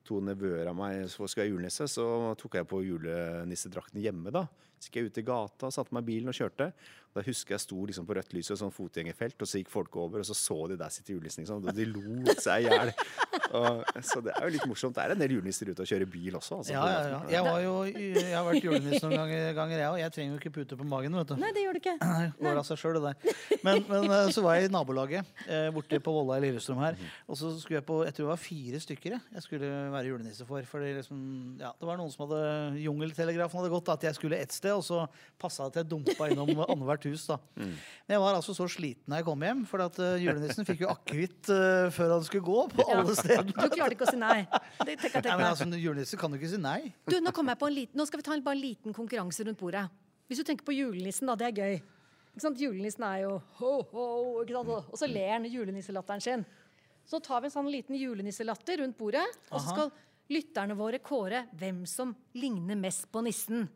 [0.07, 1.05] to nevøer av meg
[1.45, 2.07] jeg julenisse, så
[2.39, 4.33] tok jeg på julenissedrakten hjemme.
[4.35, 4.47] da.
[4.79, 6.71] Så gikk jeg ut i gata, satte meg i bilen og kjørte.
[7.17, 9.71] Da husker jeg sto liksom på rødt lys i et sånn fotgjengerfelt, og så gikk
[9.73, 12.69] folk over, og så så de der sitte julenissen, liksom, og de lo seg i
[12.69, 12.91] hjel.
[14.05, 14.97] Så det er jo litt morsomt.
[14.97, 16.59] Det er en del julenisser ute og kjører bil også.
[16.61, 17.21] Altså, Ja, ja, ja.
[17.33, 19.99] Jeg, var jo, jeg har vært julenisse noen ganger, ganger jeg òg.
[20.03, 21.17] Jeg trenger jo ikke pute på magen.
[21.17, 21.35] vet du.
[21.41, 21.95] Nei, det gjør du ikke.
[22.03, 23.39] Nei, går av seg sjøl, det der.
[23.67, 27.01] Men, men eh, så var jeg i nabolaget eh, borte på Volla i Lillestrøm her.
[27.31, 30.47] Og så skulle jeg på Jeg tror det var fire stykker jeg, skulle være julenisse
[30.49, 30.67] for.
[30.69, 31.21] For liksom,
[31.63, 32.43] ja, det var noen som hadde
[32.85, 35.05] Jungeltelegrafen hadde gått at jeg skulle ett sted, og så
[35.41, 37.27] passa det at jeg dumpa innom annethvert hus.
[37.29, 37.37] da.
[37.57, 40.85] Men jeg var altså så sliten da jeg kom hjem, for at eh, julenissen fikk
[40.85, 43.55] jo akevitt uh, før han skulle gå på alle stedene.
[43.55, 44.39] Du klarte ikke å si nei.
[44.47, 46.81] Det, tenk, tenk, Nei, men altså, Julenissen kan jo ikke si nei.
[47.09, 48.97] Du, nå, kommer jeg på en liten, nå skal vi ta en, bare en liten
[48.97, 49.87] konkurranse rundt bordet.
[50.27, 51.37] Hvis du tenker på julenissen, da.
[51.39, 51.81] Det er gøy.
[52.37, 52.61] Ikke sant?
[52.61, 54.07] Julenissen er jo ho-ho,
[54.43, 54.73] ikke sant?
[54.93, 56.47] og så ler han julenisselatteren sin.
[57.07, 59.93] Så tar vi en sånn liten julenisselatter rundt bordet, og så skal
[60.33, 63.69] lytterne våre kåre hvem som ligner mest på nissen.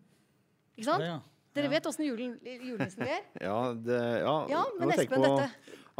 [0.74, 1.06] Ikke sant?
[1.06, 1.20] Ja, ja.
[1.54, 3.20] Dere vet åssen julen, julenissen ler?
[3.48, 5.50] Ja, det, ja, Ja, men Espen, på dette-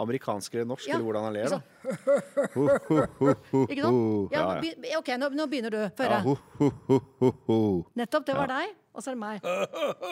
[0.00, 1.48] amerikansk eller norsk, Ja, eller hvordan han ler.
[1.50, 1.60] da.
[3.66, 4.32] Ikke sant?
[4.32, 4.70] Ja, Ja, ja.
[5.00, 5.80] OK, nå, nå begynner du.
[5.98, 6.38] Få Ja, høre.
[8.00, 8.24] Nettopp.
[8.30, 9.36] Det var deg, og så er det meg.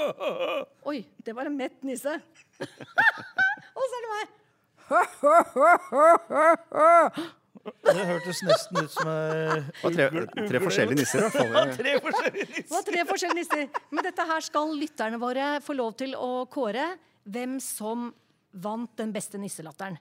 [0.92, 2.12] Oi, det var en mett nisse.
[2.18, 4.26] og så er det meg.
[7.88, 11.72] Det hørtes nesten ut som ei tre, tre forskjellige nisser, i hvert fall.
[11.80, 12.72] tre forskjellige nisser.
[12.72, 13.84] var tre forskjellige nisser.
[13.92, 16.90] Men dette her skal lytterne våre få lov til å kåre
[17.28, 18.10] hvem som
[18.58, 19.98] vant den beste nisselatteren.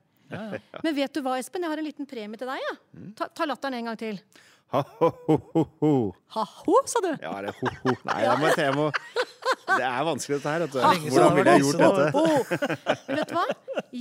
[0.83, 1.63] Men vet du hva, Espen?
[1.63, 2.63] Jeg har en liten premie til deg.
[2.63, 2.75] Ja.
[3.17, 4.19] Ta, ta latteren en gang til.
[4.73, 5.91] Ha, ho, ho, ho, ho.
[6.35, 7.09] Ha-ho, sa du.
[7.23, 7.93] Ja, det er ho, ho.
[8.09, 8.87] Nei, jeg må, jeg må
[9.67, 10.65] Det er vanskelig, dette her.
[10.65, 10.79] Vet du.
[11.13, 12.07] Hvordan det ville var jeg gjort dette?
[12.19, 12.41] Oh.
[13.07, 13.45] Men vet du hva?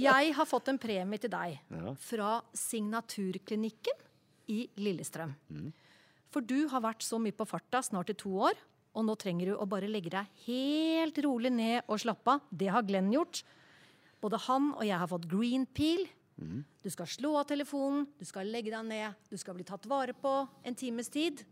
[0.00, 1.58] Jeg har fått en premie til deg
[2.02, 2.30] fra
[2.66, 4.02] Signaturklinikken
[4.50, 5.36] i Lillestrøm.
[6.34, 8.58] For du har vært så mye på farta snart i to år,
[8.96, 12.44] og nå trenger du å bare legge deg helt rolig ned og slappe av.
[12.50, 13.42] Det har Glenn gjort.
[14.24, 16.06] Både han og jeg har fått green peel.
[16.37, 20.12] Du skal slå av telefonen, du skal legge deg ned, du skal bli tatt vare
[20.12, 20.32] på
[20.64, 21.45] en times tid.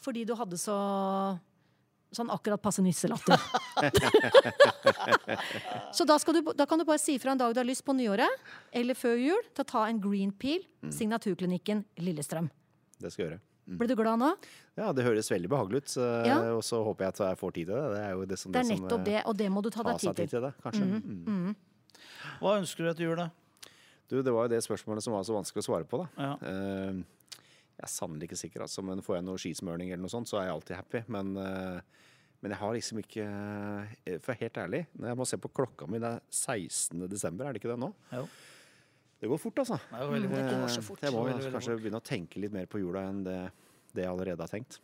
[0.00, 0.76] Fordi du hadde så
[2.14, 3.38] sånn akkurat passe nisselatter.
[5.94, 7.84] Så da, skal du, da kan du bare si fra en dag du har lyst
[7.86, 8.30] på nyåret,
[8.74, 10.64] eller før jul, til å ta en green peel,
[10.94, 12.48] Signaturklinikken Lillestrøm.
[13.00, 13.40] Det skal jeg gjøre.
[13.78, 14.30] Ble du glad nå?
[14.78, 15.90] Ja, det høres veldig behagelig ut.
[16.26, 16.36] Ja.
[16.56, 17.84] Og så håper jeg at jeg får tid til det.
[17.92, 19.70] Det er jo det som, Det er som, nettopp eh, det, og det må du
[19.70, 20.40] ta deg tid til.
[20.42, 20.84] det, kanskje.
[20.88, 21.52] Mm.
[22.40, 23.28] Hva ønsker du etter jul, da?
[24.10, 26.08] Du, det var jo det spørsmålet som var så vanskelig å svare på, da.
[26.18, 26.32] Ja.
[26.50, 27.00] Eh,
[27.80, 30.40] jeg er sannelig ikke sikker, altså, men får jeg noe skismørning eller noe sånt, så
[30.40, 31.02] er jeg alltid happy.
[31.14, 31.80] Men, eh,
[32.42, 33.24] men jeg har liksom ikke
[34.08, 37.06] eh, For helt ærlig, når jeg må se på klokka mi, det er 16.
[37.12, 37.92] desember, er det ikke det nå?
[38.16, 38.26] Jo.
[39.20, 39.76] Det går fort, altså.
[39.90, 40.60] Det går jo veldig Det fort.
[40.60, 41.02] går så fort.
[41.04, 43.40] Jeg må Veldig, veldig kanskje begynne å tenke litt mer på jula enn det,
[43.92, 44.80] det jeg allerede har tenkt.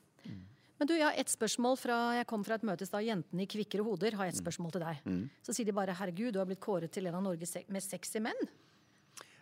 [0.76, 3.04] Men du, jeg har ett spørsmål fra Jeg kom fra et møte i stad.
[3.06, 5.06] Jentene i Kvikkere hoder har et spørsmål til deg.
[5.46, 8.20] Så sier de bare 'herregud, du har blitt kåret til en av Norges mest sexy
[8.20, 8.44] menn'.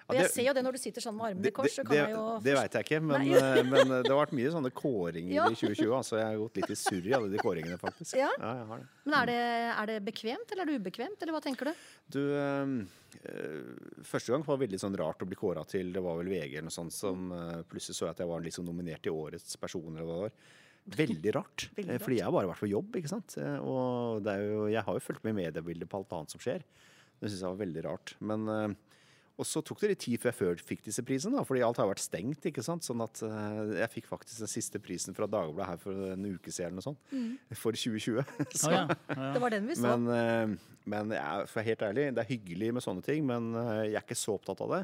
[0.05, 1.73] Og Ja, jeg ser jo det når du sitter sånn med armene i kors.
[1.73, 4.35] Så det, kan det, jo det veit jeg ikke, men, eh, men det har vært
[4.37, 5.47] mye sånne kåringer Ja.
[5.49, 5.95] i 2020.
[5.97, 8.17] Altså, jeg har gått litt i surr i alle de kåringene, faktisk.
[8.21, 8.29] Ja.
[8.37, 8.89] jeg har det.
[9.07, 9.39] Men er det,
[9.81, 11.73] er det bekvemt, eller er det ubekvemt, eller hva tenker du?
[12.19, 12.75] Du, eh,
[13.25, 16.29] eh, første gang var det veldig sånn rart å bli kåra til Det var vel
[16.29, 19.17] VG eller noe sånt som øh, plutselig så jeg at jeg var liksom nominert til
[19.17, 19.89] Årets person.
[19.89, 20.37] eller hva det var.
[21.01, 21.69] Veldig rart.
[21.79, 22.03] Veldig rart.
[22.05, 22.97] Fordi jeg har bare vært på jobb.
[23.01, 23.39] ikke sant?
[23.41, 26.43] Eh, Og det jo, jeg har jo fulgt med i mediebildet på alt annet som
[26.45, 26.61] skjer.
[27.23, 28.13] Det syns jeg var veldig rart.
[28.21, 28.75] Men, eh,
[29.35, 31.79] Og så tok det litt tid før jeg før fikk disse prisene, da, fordi alt
[31.83, 32.45] har vært stengt.
[32.47, 32.87] ikke sant?
[32.87, 36.53] Sånn at eh, jeg fikk faktisk den siste prisen fra Dagbladet her for en uke
[36.55, 37.01] siden eller noe sånt.
[37.59, 38.23] For 2020.
[38.61, 38.85] så, ah, ja.
[39.11, 39.33] Ja.
[39.35, 39.91] Det var den vi så.
[39.91, 43.23] men eh, men jeg, for å være helt ærlig, det er hyggelig med sånne ting,
[43.27, 44.81] men eh, jeg er ikke så opptatt av det.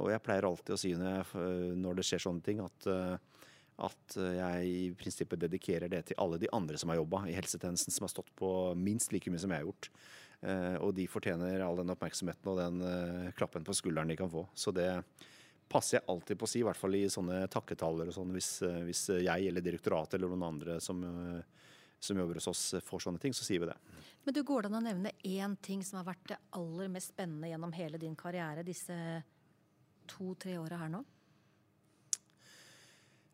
[0.00, 1.48] Og jeg pleier alltid å si når, jeg,
[1.84, 2.86] når det skjer sånne ting, at,
[3.84, 7.92] at jeg i prinsippet dedikerer det til alle de andre som har jobba i helsetjenesten,
[7.92, 8.48] som har stått på
[8.80, 9.90] minst like mye som jeg har gjort.
[10.42, 14.30] Eh, Og de fortjener all den oppmerksomheten og den eh, klappen på skulderen de kan
[14.30, 14.46] få.
[14.54, 14.90] Så det
[15.68, 18.50] passer jeg alltid på å si, i hvert fall i sånne takketaller og sånn, hvis,
[18.62, 21.00] eh, hvis jeg eller direktoratet eller noen andre som,
[21.98, 23.78] som jobber hos oss får sånne ting, så sier vi det.
[24.26, 27.14] Men du går det an å nevne én ting som har vært det aller mest
[27.14, 28.94] spennende gjennom hele din karriere disse
[30.06, 31.02] to-tre åra her nå?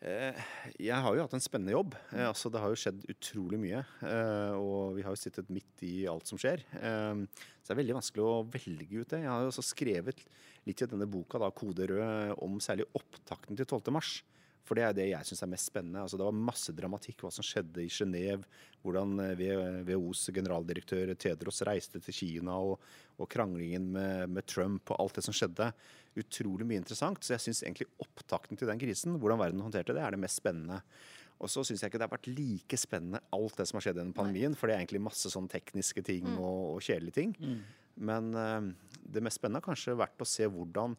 [0.03, 0.35] Eh,
[0.83, 1.95] Jeg har jo hatt en spennende jobb.
[2.13, 3.85] Eh, Altså, det har jo skjedd utrolig mye.
[4.03, 6.59] eh, Og vi har jo sittet midt i alt som skjer.
[6.73, 9.21] Så det er veldig vanskelig å velge ut det.
[9.23, 10.19] Jeg har jo også skrevet
[10.67, 13.91] litt i denne boka, da, 'Kode rød', om særlig opptakten til 12.
[13.93, 14.23] mars.
[14.63, 16.05] For det er det jeg syns er mest spennende.
[16.05, 18.47] Altså, det var masse dramatikk hva som skjedde i Genéve.
[18.85, 19.43] Hvordan eh,
[19.89, 22.85] WHOs generaldirektør Tedros reiste til Kina, og,
[23.19, 25.73] og kranglingen med, med Trump og alt det som skjedde.
[26.23, 27.23] Utrolig mye interessant.
[27.25, 30.43] Så jeg syns egentlig opptakten til den krisen, hvordan verden håndterte det, er det mest
[30.43, 30.83] spennende.
[31.43, 33.99] Og så syns jeg ikke det har vært like spennende alt det som har skjedd
[33.99, 37.33] denne pandemien, for det er egentlig masse sånn tekniske ting og, og kjedelige ting.
[37.99, 38.61] Men uh,
[39.03, 40.95] det mest spennende har kanskje vært å se hvordan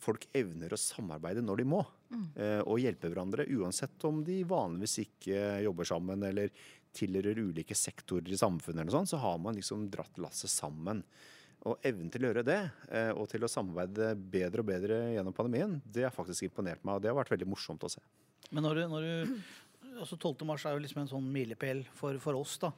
[0.00, 1.82] folk evner å samarbeide når de må.
[2.10, 6.52] Eh, og hjelpe hverandre, uansett om de vanligvis ikke jobber sammen eller
[6.96, 11.04] tilhører ulike sektorer i samfunnet, eller noe sånt, så har man liksom dratt lasset sammen.
[11.68, 15.36] Og evnen til å gjøre det, eh, og til å samarbeide bedre og bedre gjennom
[15.36, 18.02] pandemien, det har faktisk imponert meg, og det har vært veldig morsomt å se.
[18.50, 19.34] Men når du, når du
[20.00, 20.46] altså 12.
[20.48, 22.56] mars er jo liksom en sånn milepæl for, for oss.
[22.62, 22.72] da.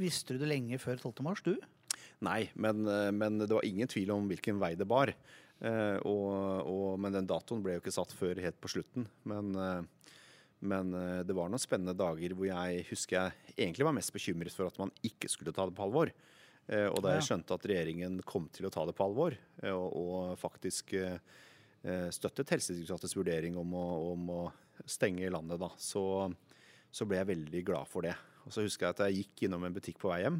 [0.00, 1.22] Visste du det lenge før 12.
[1.26, 1.54] mars, du?
[2.24, 5.14] Nei, men, eh, men det var ingen tvil om hvilken vei det bar.
[5.64, 9.06] Eh, og, og, men den datoen ble jo ikke satt før helt på slutten.
[9.30, 10.10] Men, eh,
[10.68, 14.54] men eh, det var noen spennende dager hvor jeg husker jeg egentlig var mest bekymret
[14.56, 16.12] for at man ikke skulle ta det på alvor.
[16.66, 19.36] Eh, og da jeg skjønte at regjeringen kom til å ta det på alvor,
[19.70, 20.96] og, og faktisk
[21.84, 24.38] støttet Helsedirektoratets vurdering om å, om å
[24.88, 26.30] stenge landet, da, så,
[26.88, 28.14] så ble jeg veldig glad for det.
[28.44, 30.38] Og så husker jeg at jeg gikk innom en butikk på vei hjem,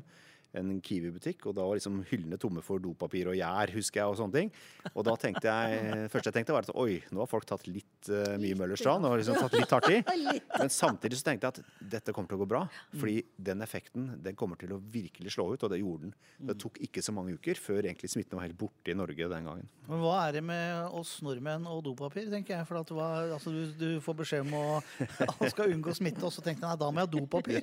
[0.59, 4.19] en Kiwi-butikk, og da var liksom hyllene tomme for dopapir og gjær, husker jeg, og
[4.21, 4.53] sånne ting.
[4.93, 8.11] Og da tenkte jeg, første jeg tenkte var at oi, nå har folk tatt litt
[8.13, 10.01] uh, mye Møllerstrand, og liksom tatt litt hardt i.
[10.61, 14.11] Men samtidig så tenkte jeg at dette kommer til å gå bra, fordi den effekten,
[14.25, 16.17] den kommer til å virkelig slå ut, og det gjorde den.
[16.51, 19.49] Det tok ikke så mange uker før egentlig smitten var helt borte i Norge den
[19.49, 19.71] gangen.
[19.89, 22.69] Men hva er det med oss nordmenn og dopapir, tenker jeg.
[22.69, 24.65] For at var, altså, du, du får beskjed om å
[25.41, 27.61] han skal unngå smitte, og så tenkte jeg nei, da må jeg ha dopapir.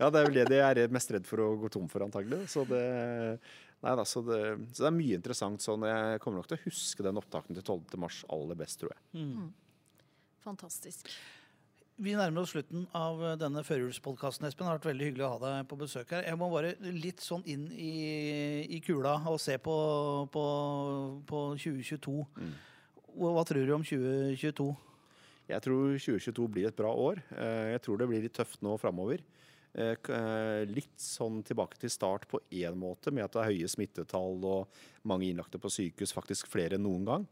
[0.00, 2.44] Ja, det er vel det de er mest redd for å gå tom for, antagelig.
[2.52, 2.80] Så det,
[3.84, 4.40] nei, da, så det,
[4.74, 5.62] så det er mye interessant.
[5.64, 5.86] sånn.
[5.88, 7.98] Jeg kommer nok til å huske den opptaken til 12.
[8.02, 9.50] mars aller best, tror jeg.
[10.44, 11.10] Fantastisk.
[12.00, 14.64] Vi nærmer oss slutten av denne førjulspodkasten, Espen.
[14.64, 16.22] Det har vært veldig hyggelig å ha deg på besøk her.
[16.30, 17.90] Jeg må bare litt sånn inn i,
[18.72, 19.74] i kula og se på,
[20.32, 20.44] på,
[21.28, 22.14] på 2022.
[23.10, 24.70] Hva, hva tror du om 2022?
[25.50, 27.20] Jeg tror 2022 blir et bra år.
[27.34, 29.20] Eh, Jeg tror det blir litt tøft nå framover.
[29.72, 33.70] Eh, eh, Litt sånn tilbake til start på én måte, med at det er høye
[33.70, 37.28] smittetall og mange innlagte på sykehus, faktisk flere enn noen gang.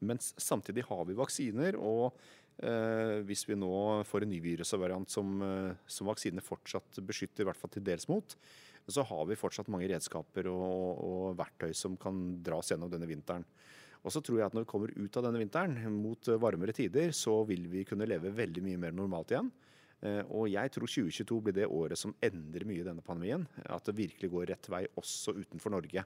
[0.00, 2.14] Men samtidig har vi vaksiner, og
[2.62, 3.74] eh, hvis vi nå
[4.08, 5.42] får en ny virusvariant som,
[5.90, 8.38] som vaksinene fortsatt beskytter, i hvert fall til dels mot,
[8.90, 13.06] så har vi fortsatt mange redskaper og, og verktøy som kan dra oss gjennom denne
[13.06, 13.44] vinteren.
[14.00, 17.12] Og så tror jeg at når vi kommer ut av denne vinteren, mot varmere tider,
[17.12, 19.50] så vil vi kunne leve veldig mye mer normalt igjen.
[20.02, 23.46] Eh, Og jeg tror 2022 blir det året som endrer mye i denne pandemien.
[23.66, 26.04] At det virkelig går rett vei også utenfor Norge.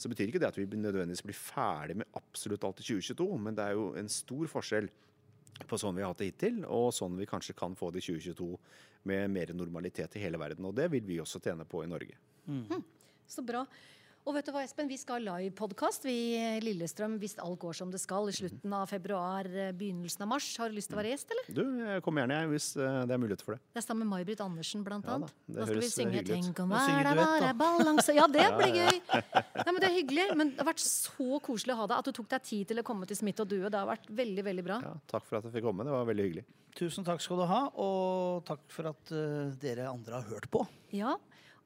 [0.00, 3.54] Så betyr ikke det at vi nødvendigvis blir ferdig med absolutt alt i 2022, men
[3.54, 4.88] det er jo en stor forskjell
[5.68, 8.06] på sånn vi har hatt det hittil, og sånn vi kanskje kan få det i
[8.06, 8.48] 2022
[9.10, 10.64] med mer normalitet i hele verden.
[10.64, 12.16] Og det vil vi også tjene på i Norge.
[13.28, 13.66] Så bra.
[14.28, 14.84] Og vet du hva, Espen?
[14.90, 18.26] Vi skal ha livepodkast i Lillestrøm hvis alt går som det skal.
[18.28, 20.48] I slutten av februar, eh, begynnelsen av mars.
[20.60, 21.46] Har du lyst til å være gjest, eller?
[21.56, 23.62] Du, jeg kommer gjerne jeg, hvis eh, det er mulighet for det.
[23.72, 25.32] Det er sammen med May-Britt Andersen, blant Ja da, annet.
[25.48, 26.24] det da skal vi synge.
[26.28, 29.00] 'Tenk om verda bare var ei balanse' Ja, det blir gøy!
[29.08, 30.26] Nei, men Det er hyggelig.
[30.36, 31.96] Men det har vært så koselig å ha deg.
[31.96, 33.64] At du tok deg tid til å komme til Smitt og Due.
[33.72, 34.78] Det har vært veldig, veldig bra.
[34.84, 35.88] Ja, takk for at jeg fikk komme.
[35.88, 36.44] Det var veldig hyggelig.
[36.76, 40.60] Tusen takk skal du ha, og takk for at uh, dere andre har hørt på.
[40.92, 41.16] Ja,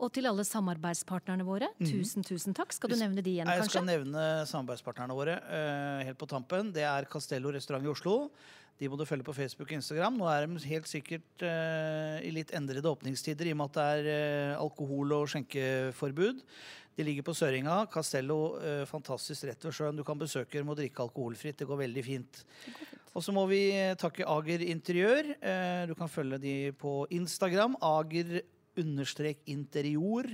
[0.03, 2.75] Og til alle samarbeidspartnerne våre, tusen, tusen takk.
[2.75, 3.69] Skal du nevne de igjen, kanskje?
[3.69, 6.73] Jeg skal nevne samarbeidspartnerne våre uh, helt på tampen.
[6.75, 8.17] Det er Castello restaurant i Oslo.
[8.81, 10.17] De må du følge på Facebook og Instagram.
[10.19, 13.85] Nå er de helt sikkert uh, i litt endrede åpningstider i og med at det
[13.93, 16.43] er uh, alkohol- og skjenkeforbud.
[16.99, 17.79] De ligger på Søringa.
[17.89, 18.59] Castello,
[18.91, 19.97] fantastisk rett ved sjøen.
[19.97, 21.63] Du kan besøke dem og drikke alkoholfritt.
[21.63, 22.43] Det går veldig fint.
[23.17, 23.63] Og så må vi
[23.97, 25.31] takke Ager Interiør.
[25.89, 27.79] Du kan følge de på Instagram.
[28.77, 30.27] Ager-interior.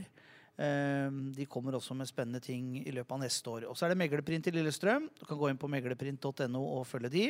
[0.58, 3.68] Eh, De kommer også med spennende ting i løpet av neste år.
[3.68, 5.08] Og så er det Megleprint i Lillestrøm.
[5.18, 7.26] Du kan gå inn på megleprint.no og følge de.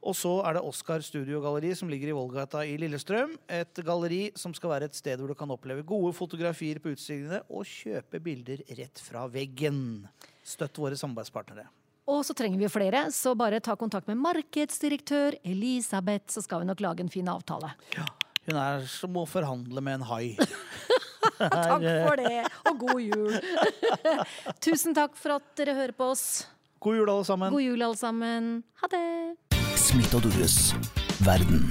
[0.00, 3.34] Og så er det Oscar Studio Galleri som ligger i Vollgata i Lillestrøm.
[3.52, 7.42] Et galleri som skal være et sted hvor du kan oppleve gode fotografier på utstillingene
[7.50, 10.08] og kjøpe bilder rett fra veggen.
[10.42, 11.66] Støtt våre samarbeidspartnere.
[12.10, 16.70] Og så trenger vi flere, så bare ta kontakt med markedsdirektør Elisabeth, så skal vi
[16.72, 17.70] nok lage en fin avtale.
[18.50, 20.24] Hun er som å forhandle med en hai.
[21.38, 23.36] Takk for det, og god jul!
[24.64, 26.24] Tusen takk for at dere hører på oss.
[26.82, 27.54] God jul, alle sammen.
[27.54, 28.50] God jul, alle sammen.
[28.82, 29.06] Ha det!
[29.78, 30.58] Smitt og Dures.
[31.24, 31.70] verden.